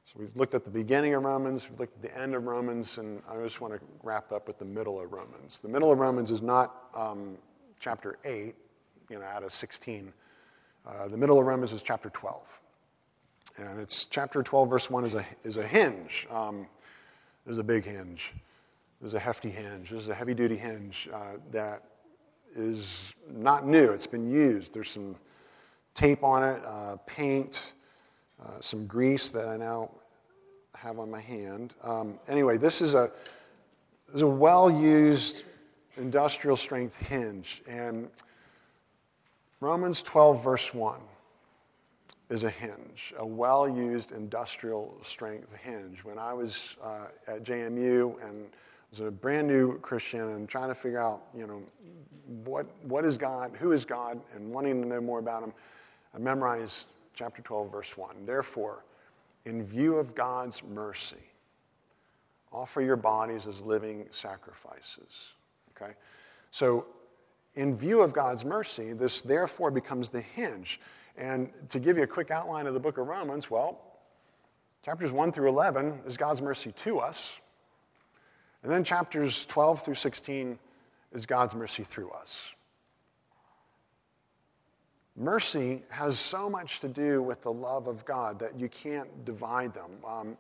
So 0.09 0.15
we've 0.21 0.35
looked 0.37 0.55
at 0.55 0.65
the 0.65 0.71
beginning 0.71 1.13
of 1.13 1.23
Romans, 1.23 1.69
we've 1.69 1.79
looked 1.79 1.97
at 1.97 2.01
the 2.01 2.19
end 2.19 2.35
of 2.35 2.47
Romans, 2.47 2.97
and 2.97 3.21
I 3.29 3.37
just 3.43 3.61
want 3.61 3.75
to 3.75 3.81
wrap 4.03 4.33
up 4.33 4.47
with 4.47 4.59
the 4.59 4.65
middle 4.65 4.99
of 4.99 5.13
Romans. 5.13 5.61
The 5.61 5.69
middle 5.69 5.93
of 5.93 5.99
Romans 5.99 6.31
is 6.31 6.41
not 6.41 6.85
um, 6.97 7.37
chapter 7.79 8.17
8, 8.25 8.55
you 9.11 9.19
know, 9.19 9.25
out 9.27 9.43
of 9.43 9.53
16. 9.53 10.11
Uh, 10.87 11.09
the 11.09 11.19
middle 11.19 11.39
of 11.39 11.45
Romans 11.45 11.75
is 11.75 11.83
chapter 11.83 12.09
12. 12.09 12.61
And 13.59 13.79
it's 13.79 14.07
chapter 14.07 14.43
12, 14.43 14.71
verse 14.71 14.89
1 14.89 15.05
is 15.05 15.13
a, 15.13 15.27
is 15.43 15.59
a 15.59 15.67
hinge. 15.67 16.27
Um, 16.31 16.69
there's 17.45 17.59
a 17.59 17.63
big 17.63 17.85
hinge. 17.85 18.33
There's 19.03 19.13
a 19.13 19.21
hefty 19.21 19.51
hinge. 19.51 19.91
There's 19.91 20.09
a 20.09 20.15
heavy 20.15 20.33
duty 20.33 20.57
hinge 20.57 21.11
uh, 21.13 21.37
that 21.51 21.83
is 22.57 23.15
not 23.31 23.67
new, 23.67 23.91
it's 23.91 24.07
been 24.07 24.31
used. 24.31 24.73
There's 24.73 24.91
some 24.91 25.17
tape 25.93 26.25
on 26.25 26.45
it, 26.45 26.65
uh, 26.65 26.97
paint, 27.05 27.75
uh, 28.43 28.61
some 28.61 28.87
grease 28.87 29.31
that 29.31 29.49
I 29.49 29.57
now 29.57 29.91
have 30.77 30.99
on 30.99 31.11
my 31.11 31.21
hand. 31.21 31.75
Um, 31.83 32.19
anyway, 32.29 32.57
this 32.57 32.81
is 32.81 32.95
a, 32.95 33.11
this 34.07 34.17
is 34.17 34.23
a 34.23 34.27
well 34.27 34.71
used 34.71 35.45
industrial 35.97 36.57
strength 36.57 36.99
hinge. 37.09 37.63
And 37.69 38.09
Romans 39.61 40.03
12, 40.03 40.43
verse 40.43 40.73
1 40.73 41.01
is 42.31 42.45
a 42.45 42.51
hinge, 42.51 43.15
a 43.19 43.27
well 43.27 43.69
used 43.69 44.13
industrial 44.13 44.97
strength 45.03 45.55
hinge. 45.57 46.05
When 46.05 46.19
I 46.19 46.33
was 46.33 46.77
uh, 46.83 47.07
at 47.27 47.43
JMU 47.43 48.23
and 48.29 48.47
was 48.91 49.01
a 49.01 49.11
brand 49.11 49.49
new 49.49 49.79
Christian 49.79 50.21
and 50.21 50.49
trying 50.49 50.69
to 50.69 50.75
figure 50.75 51.01
out, 51.01 51.23
you 51.37 51.47
know, 51.47 51.63
what, 52.45 52.67
what 52.83 53.05
is 53.05 53.17
God, 53.17 53.53
who 53.59 53.73
is 53.73 53.85
God, 53.85 54.21
and 54.35 54.51
wanting 54.53 54.83
to 54.83 54.89
know 54.89 55.01
more 55.01 55.19
about 55.19 55.43
Him, 55.43 55.53
I 56.15 56.19
memorized 56.19 56.87
chapter 57.19 57.43
12, 57.43 57.73
verse 57.73 57.97
1. 57.97 58.25
Therefore, 58.25 58.85
in 59.45 59.65
view 59.65 59.97
of 59.97 60.15
God's 60.15 60.63
mercy, 60.63 61.17
offer 62.53 62.81
your 62.81 62.95
bodies 62.95 63.49
as 63.49 63.61
living 63.63 64.07
sacrifices. 64.13 65.35
Okay? 65.77 65.95
So, 66.53 66.87
in 67.57 67.77
view 67.77 68.03
of 68.03 68.13
God's 68.13 68.45
mercy, 68.45 68.93
this 68.93 69.21
therefore 69.21 69.73
becomes 69.73 70.11
the 70.11 70.21
hinge. 70.21 70.81
And 71.17 71.51
to 71.71 71.81
give 71.81 71.97
you 71.97 72.05
a 72.05 72.07
quick 72.07 72.31
outline 72.31 72.69
of 72.69 72.75
the 72.75 72.81
book 72.81 72.99
of 72.99 73.09
Romans, 73.09 73.51
well, 73.51 73.81
chapters 74.85 75.11
1 75.11 75.33
through 75.33 75.49
11 75.49 76.03
is 76.07 76.17
God's 76.17 76.41
mercy 76.41 76.71
to 76.71 77.01
us. 77.01 77.41
And 78.63 78.71
then 78.71 78.85
chapters 78.85 79.45
12 79.47 79.83
through 79.83 79.95
16 79.95 80.57
is 81.13 81.27
God's 81.27 81.57
mercy 81.57 81.83
through 81.83 82.11
us. 82.11 82.55
Mercy 85.19 85.83
has 85.91 86.17
so 86.17 86.49
much 86.49 86.79
to 86.79 86.89
do 86.89 87.21
with 87.21 87.43
the 87.43 87.53
love 87.53 87.89
of 87.89 88.05
God 88.05 88.39
that 88.39 88.59
you 88.59 88.69
can't 88.69 89.25
divide 89.25 89.75
them. 89.75 89.91
Um, 90.07 90.37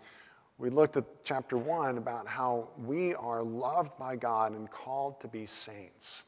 we 0.58 0.70
looked 0.70 0.96
at 0.96 1.04
chapter 1.24 1.58
1 1.58 1.98
about 1.98 2.28
how 2.28 2.68
we 2.84 3.12
are 3.14 3.42
loved 3.42 3.98
by 3.98 4.14
God 4.14 4.52
and 4.52 4.70
called 4.70 5.18
to 5.20 5.28
be 5.28 5.46
saints. 5.46 6.22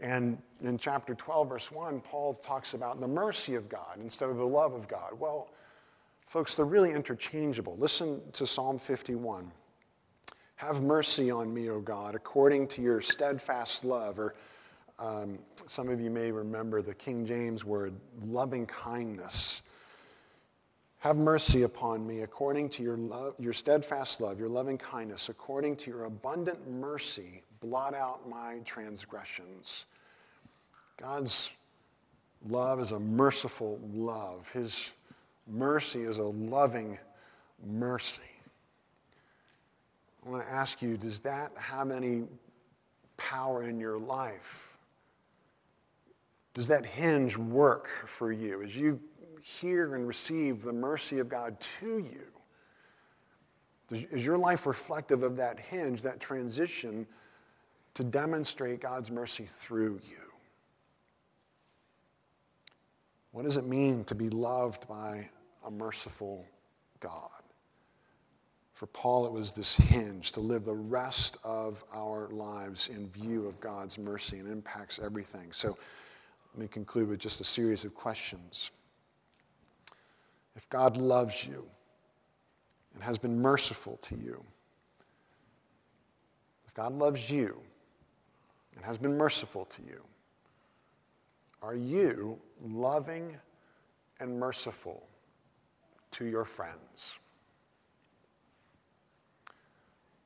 And 0.00 0.38
in 0.60 0.76
chapter 0.76 1.14
12, 1.14 1.48
verse 1.48 1.70
1, 1.70 2.00
Paul 2.00 2.34
talks 2.34 2.74
about 2.74 3.00
the 3.00 3.06
mercy 3.06 3.54
of 3.54 3.68
God 3.68 3.98
instead 4.00 4.28
of 4.28 4.38
the 4.38 4.46
love 4.46 4.74
of 4.74 4.88
God. 4.88 5.12
Well, 5.16 5.48
folks, 6.26 6.56
they're 6.56 6.66
really 6.66 6.92
interchangeable. 6.92 7.76
Listen 7.78 8.20
to 8.32 8.44
Psalm 8.44 8.80
51. 8.80 9.52
Have 10.56 10.82
mercy 10.82 11.30
on 11.30 11.54
me, 11.54 11.70
O 11.70 11.80
God, 11.80 12.16
according 12.16 12.68
to 12.68 12.82
your 12.82 13.00
steadfast 13.00 13.84
love. 13.84 14.18
Or 14.18 14.34
um, 15.02 15.38
some 15.66 15.88
of 15.88 16.00
you 16.00 16.10
may 16.10 16.30
remember 16.30 16.80
the 16.80 16.94
King 16.94 17.26
James 17.26 17.64
word, 17.64 17.92
loving 18.24 18.66
kindness. 18.66 19.62
Have 20.98 21.16
mercy 21.16 21.62
upon 21.62 22.06
me 22.06 22.20
according 22.20 22.68
to 22.70 22.84
your, 22.84 22.96
love, 22.96 23.34
your 23.40 23.52
steadfast 23.52 24.20
love, 24.20 24.38
your 24.38 24.48
loving 24.48 24.78
kindness, 24.78 25.28
according 25.28 25.74
to 25.76 25.90
your 25.90 26.04
abundant 26.04 26.70
mercy, 26.70 27.42
blot 27.60 27.94
out 27.94 28.28
my 28.28 28.58
transgressions. 28.64 29.86
God's 30.96 31.50
love 32.48 32.78
is 32.78 32.92
a 32.92 33.00
merciful 33.00 33.80
love. 33.92 34.48
His 34.52 34.92
mercy 35.48 36.02
is 36.02 36.18
a 36.18 36.22
loving 36.22 36.96
mercy. 37.66 38.22
I 40.24 40.30
want 40.30 40.46
to 40.46 40.52
ask 40.52 40.80
you 40.80 40.96
does 40.96 41.18
that 41.20 41.50
have 41.56 41.90
any 41.90 42.22
power 43.16 43.64
in 43.64 43.80
your 43.80 43.98
life? 43.98 44.71
Does 46.54 46.68
that 46.68 46.84
hinge 46.84 47.36
work 47.36 47.88
for 48.06 48.30
you 48.30 48.62
as 48.62 48.76
you 48.76 49.00
hear 49.42 49.94
and 49.94 50.06
receive 50.06 50.62
the 50.62 50.72
mercy 50.72 51.18
of 51.18 51.28
God 51.28 51.58
to 51.80 51.98
you? 51.98 52.26
Is 54.10 54.24
your 54.24 54.38
life 54.38 54.66
reflective 54.66 55.22
of 55.22 55.36
that 55.36 55.58
hinge, 55.58 56.02
that 56.02 56.20
transition 56.20 57.06
to 57.94 58.04
demonstrate 58.04 58.80
God's 58.80 59.10
mercy 59.10 59.46
through 59.46 60.00
you? 60.08 60.32
What 63.32 63.44
does 63.44 63.56
it 63.56 63.66
mean 63.66 64.04
to 64.04 64.14
be 64.14 64.28
loved 64.28 64.88
by 64.88 65.28
a 65.66 65.70
merciful 65.70 66.46
God? 67.00 67.30
For 68.74 68.86
Paul, 68.86 69.26
it 69.26 69.32
was 69.32 69.52
this 69.52 69.76
hinge 69.76 70.32
to 70.32 70.40
live 70.40 70.64
the 70.64 70.74
rest 70.74 71.38
of 71.44 71.84
our 71.94 72.28
lives 72.28 72.88
in 72.88 73.08
view 73.08 73.46
of 73.46 73.60
God's 73.60 73.98
mercy 73.98 74.38
and 74.38 74.48
impacts 74.48 74.98
everything. 74.98 75.52
So 75.52 75.76
let 76.54 76.60
me 76.60 76.68
conclude 76.68 77.08
with 77.08 77.18
just 77.18 77.40
a 77.40 77.44
series 77.44 77.84
of 77.84 77.94
questions. 77.94 78.70
If 80.54 80.68
God 80.68 80.98
loves 80.98 81.46
you 81.46 81.64
and 82.94 83.02
has 83.02 83.16
been 83.16 83.40
merciful 83.40 83.96
to 84.02 84.14
you, 84.14 84.44
if 86.66 86.74
God 86.74 86.92
loves 86.92 87.30
you 87.30 87.58
and 88.76 88.84
has 88.84 88.98
been 88.98 89.16
merciful 89.16 89.64
to 89.64 89.82
you, 89.82 90.02
are 91.62 91.74
you 91.74 92.38
loving 92.62 93.36
and 94.20 94.38
merciful 94.38 95.06
to 96.10 96.26
your 96.26 96.44
friends? 96.44 97.18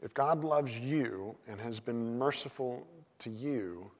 If 0.03 0.13
God 0.13 0.43
loves 0.43 0.79
you 0.79 1.37
and 1.47 1.61
has 1.61 1.79
been 1.79 2.19
merciful 2.19 2.87
to 3.19 3.31
you, 3.31 3.91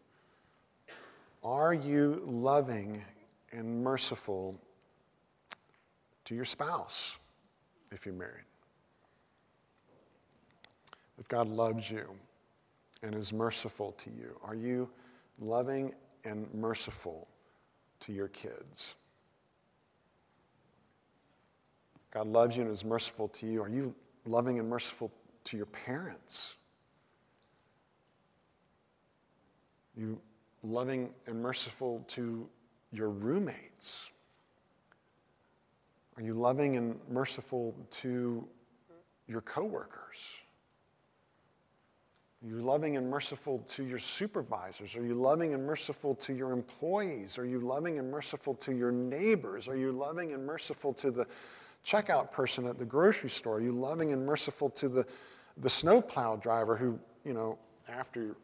are 1.43 1.75
you 1.75 2.23
loving 2.27 3.03
and 3.53 3.83
merciful 3.83 4.61
to 6.25 6.35
your 6.35 6.45
spouse 6.45 7.19
if 7.93 8.05
you're 8.05 8.15
married? 8.15 8.45
If 11.19 11.29
God 11.29 11.49
loves 11.49 11.91
you 11.91 12.09
and 13.03 13.15
is 13.15 13.33
merciful 13.33 13.93
to 13.93 14.11
you, 14.11 14.39
are 14.45 14.55
you 14.55 14.89
loving 15.39 15.95
and 16.25 16.53
merciful 16.53 17.29
to 18.01 18.13
your 18.13 18.29
kids? 18.29 18.97
God 22.13 22.27
loves 22.27 22.57
you 22.57 22.63
and 22.63 22.73
is 22.73 22.85
merciful 22.85 23.29
to 23.29 23.47
you. 23.47 23.63
Are 23.63 23.69
you 23.69 23.95
loving 24.25 24.59
and 24.59 24.69
merciful 24.69 25.13
to 25.45 25.57
your 25.57 25.67
parents? 25.67 26.57
You 29.97 30.21
loving 30.67 31.11
and 31.27 31.41
merciful 31.41 32.05
to 32.09 32.49
your 32.93 33.11
roommates? 33.11 34.11
Are 36.17 36.23
you 36.23 36.35
loving 36.35 36.77
and 36.77 36.99
merciful 37.11 37.75
to 38.03 38.47
your 39.29 39.43
coworkers? 39.43 40.41
Are 42.43 42.49
you 42.49 42.57
loving 42.57 42.97
and 42.97 43.11
merciful 43.11 43.59
to 43.69 43.85
your 43.85 43.99
supervisors? 43.99 44.95
Are 44.95 45.05
you 45.05 45.15
loving 45.15 45.55
and 45.55 45.67
merciful 45.67 46.15
to 46.17 46.35
your 46.35 46.53
employees? 46.53 47.39
Are 47.39 47.47
you 47.47 47.61
loving 47.61 47.99
and 47.99 48.11
merciful 48.11 48.55
to 48.55 48.75
your 48.75 48.93
neighbors? 48.93 49.69
Are 49.69 49.77
you 49.77 49.93
loving 49.93 50.33
and 50.33 50.47
merciful 50.47 50.93
to 50.95 51.11
the 51.11 51.27
checkout 51.85 52.33
person 52.33 52.67
at 52.67 52.79
the 52.79 52.85
grocery 52.85 53.31
store? 53.31 53.57
Are 53.57 53.61
you 53.61 53.73
loving 53.73 54.13
and 54.13 54.25
merciful 54.25 54.71
to 54.71 54.89
the, 54.89 55.07
the 55.57 55.71
snowplow 55.71 56.37
driver 56.37 56.77
who, 56.77 56.99
you 57.25 57.33
know, 57.33 57.59
after 57.89 58.37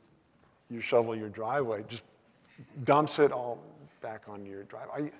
you 0.70 0.80
shovel 0.80 1.14
your 1.14 1.28
driveway, 1.28 1.84
just 1.86 2.04
dumps 2.84 3.18
it 3.18 3.32
all 3.32 3.62
back 4.00 4.22
on 4.28 4.44
your 4.44 4.64
driveway? 4.64 5.04
You, 5.04 5.10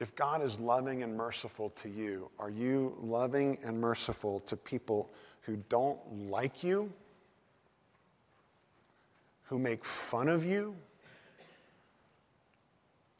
if 0.00 0.14
God 0.14 0.42
is 0.42 0.60
loving 0.60 1.02
and 1.02 1.16
merciful 1.16 1.70
to 1.70 1.88
you, 1.88 2.30
are 2.38 2.50
you 2.50 2.96
loving 3.00 3.58
and 3.64 3.80
merciful 3.80 4.40
to 4.40 4.56
people 4.56 5.10
who 5.42 5.56
don't 5.68 5.98
like 6.30 6.64
you, 6.64 6.92
who 9.44 9.58
make 9.58 9.84
fun 9.84 10.28
of 10.28 10.44
you, 10.44 10.74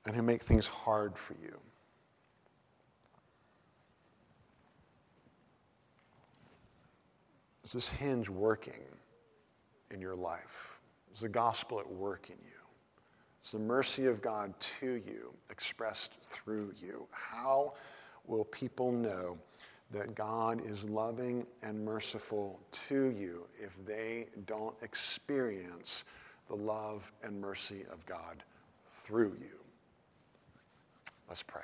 and 0.07 0.14
who 0.14 0.23
make 0.23 0.42
things 0.42 0.66
hard 0.66 1.16
for 1.16 1.35
you. 1.42 1.59
Is 7.63 7.73
this 7.73 7.88
hinge 7.88 8.29
working 8.29 8.85
in 9.90 10.00
your 10.00 10.15
life? 10.15 10.73
Is 11.15 11.21
the 11.21 11.29
gospel 11.29 11.79
at 11.81 11.90
work 11.90 12.29
in 12.29 12.37
you? 12.44 12.50
Is 13.44 13.52
the 13.52 13.58
mercy 13.58 14.06
of 14.06 14.21
God 14.21 14.52
to 14.81 15.02
you 15.06 15.33
expressed 15.50 16.21
through 16.23 16.73
you? 16.81 17.06
How 17.10 17.75
will 18.27 18.44
people 18.44 18.90
know 18.90 19.38
that 19.90 20.15
God 20.15 20.60
is 20.67 20.83
loving 20.85 21.46
and 21.62 21.85
merciful 21.85 22.58
to 22.88 23.10
you 23.10 23.46
if 23.62 23.73
they 23.87 24.27
don't 24.46 24.75
experience 24.83 26.04
the 26.48 26.56
love 26.56 27.12
and 27.23 27.40
mercy 27.40 27.85
of 27.92 28.04
God 28.06 28.42
through 28.88 29.37
you. 29.40 29.58
Let's 31.29 31.42
pray. 31.42 31.62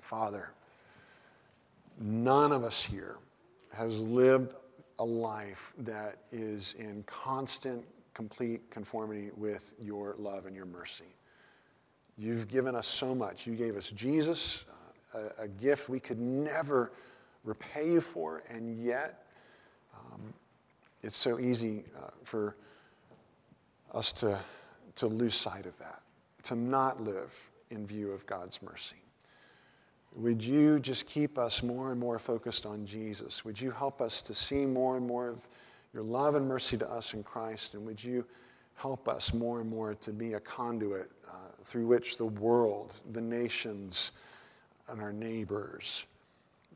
Father, 0.00 0.50
none 1.98 2.52
of 2.52 2.64
us 2.64 2.82
here 2.82 3.16
has 3.72 3.98
lived 3.98 4.54
a 4.98 5.04
life 5.04 5.72
that 5.78 6.18
is 6.32 6.74
in 6.78 7.02
constant 7.04 7.84
complete 8.14 8.70
conformity 8.70 9.30
with 9.36 9.74
your 9.78 10.14
love 10.18 10.46
and 10.46 10.54
your 10.54 10.66
mercy. 10.66 11.04
You've 12.18 12.48
given 12.48 12.74
us 12.74 12.86
so 12.86 13.14
much. 13.14 13.46
You 13.46 13.54
gave 13.54 13.76
us 13.76 13.90
Jesus, 13.90 14.64
uh, 15.14 15.18
a, 15.38 15.44
a, 15.44 15.48
gift 15.48 15.88
we 15.88 16.00
could 16.00 16.18
never 16.18 16.92
repay 17.44 17.92
you 17.92 18.00
for, 18.00 18.42
and 18.50 18.78
yet 18.84 19.24
um, 19.96 20.34
it's 21.02 21.16
so 21.16 21.40
easy 21.40 21.84
uh, 21.96 22.10
for 22.24 22.56
us 23.94 24.12
to, 24.12 24.38
to 24.96 25.06
lose 25.06 25.34
sight 25.34 25.66
of 25.66 25.78
that, 25.78 26.02
to 26.44 26.54
not 26.54 27.02
live 27.02 27.50
in 27.70 27.86
view 27.86 28.10
of 28.12 28.26
God's 28.26 28.62
mercy. 28.62 28.96
Would 30.16 30.44
you 30.44 30.80
just 30.80 31.06
keep 31.06 31.38
us 31.38 31.62
more 31.62 31.92
and 31.92 32.00
more 32.00 32.18
focused 32.18 32.66
on 32.66 32.84
Jesus? 32.84 33.44
Would 33.44 33.60
you 33.60 33.70
help 33.70 34.00
us 34.00 34.22
to 34.22 34.34
see 34.34 34.66
more 34.66 34.96
and 34.96 35.06
more 35.06 35.28
of 35.28 35.48
your 35.92 36.02
love 36.02 36.34
and 36.34 36.46
mercy 36.46 36.76
to 36.78 36.90
us 36.90 37.14
in 37.14 37.22
Christ? 37.22 37.74
And 37.74 37.84
would 37.86 38.02
you 38.02 38.24
help 38.74 39.08
us 39.08 39.34
more 39.34 39.60
and 39.60 39.68
more 39.68 39.94
to 39.94 40.12
be 40.12 40.34
a 40.34 40.40
conduit 40.40 41.10
uh, 41.28 41.34
through 41.64 41.86
which 41.86 42.16
the 42.16 42.24
world, 42.24 43.02
the 43.12 43.20
nations, 43.20 44.12
and 44.88 45.00
our 45.00 45.12
neighbors 45.12 46.06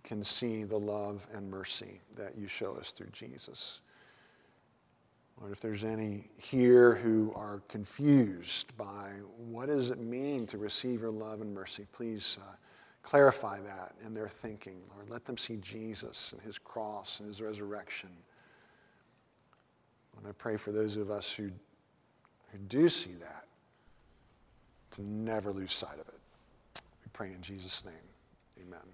can 0.03 0.23
see 0.23 0.65
the 0.65 0.79
love 0.79 1.27
and 1.33 1.51
mercy 1.51 2.01
that 2.17 2.37
you 2.37 2.47
show 2.47 2.75
us 2.77 2.93
through 2.93 3.11
Jesus? 3.13 3.81
Lord, 5.41 5.51
if 5.53 5.61
there's 5.61 5.83
any 5.83 6.29
here 6.37 6.95
who 6.95 7.33
are 7.35 7.63
confused 7.69 8.77
by 8.77 9.13
what 9.37 9.67
does 9.67 9.91
it 9.91 9.99
mean 9.99 10.47
to 10.47 10.59
receive 10.59 11.01
your 11.01 11.11
love 11.11 11.41
and 11.41 11.53
mercy, 11.53 11.87
please 11.93 12.39
uh, 12.41 12.55
clarify 13.03 13.61
that 13.61 13.95
in 14.05 14.15
their 14.15 14.29
thinking. 14.29 14.81
Lord, 14.95 15.11
let 15.11 15.25
them 15.25 15.37
see 15.37 15.57
Jesus 15.57 16.33
and 16.33 16.41
his 16.43 16.59
cross 16.59 17.19
and 17.19 17.29
his 17.29 17.43
resurrection. 17.43 18.11
And 20.25 20.31
I 20.31 20.33
pray 20.39 20.57
for 20.57 20.73
those 20.73 20.97
of 20.97 21.11
us 21.11 21.31
who, 21.31 21.51
who 22.51 22.59
do 22.67 22.89
see 22.89 23.13
that 23.21 23.45
to 24.93 25.03
never 25.03 25.53
lose 25.53 25.75
sight 25.75 26.01
of 26.01 26.09
it. 26.09 26.21
We 27.05 27.11
pray 27.13 27.29
in 27.29 27.43
Jesus' 27.43 27.85
name. 27.85 27.95
Amen. 28.67 28.94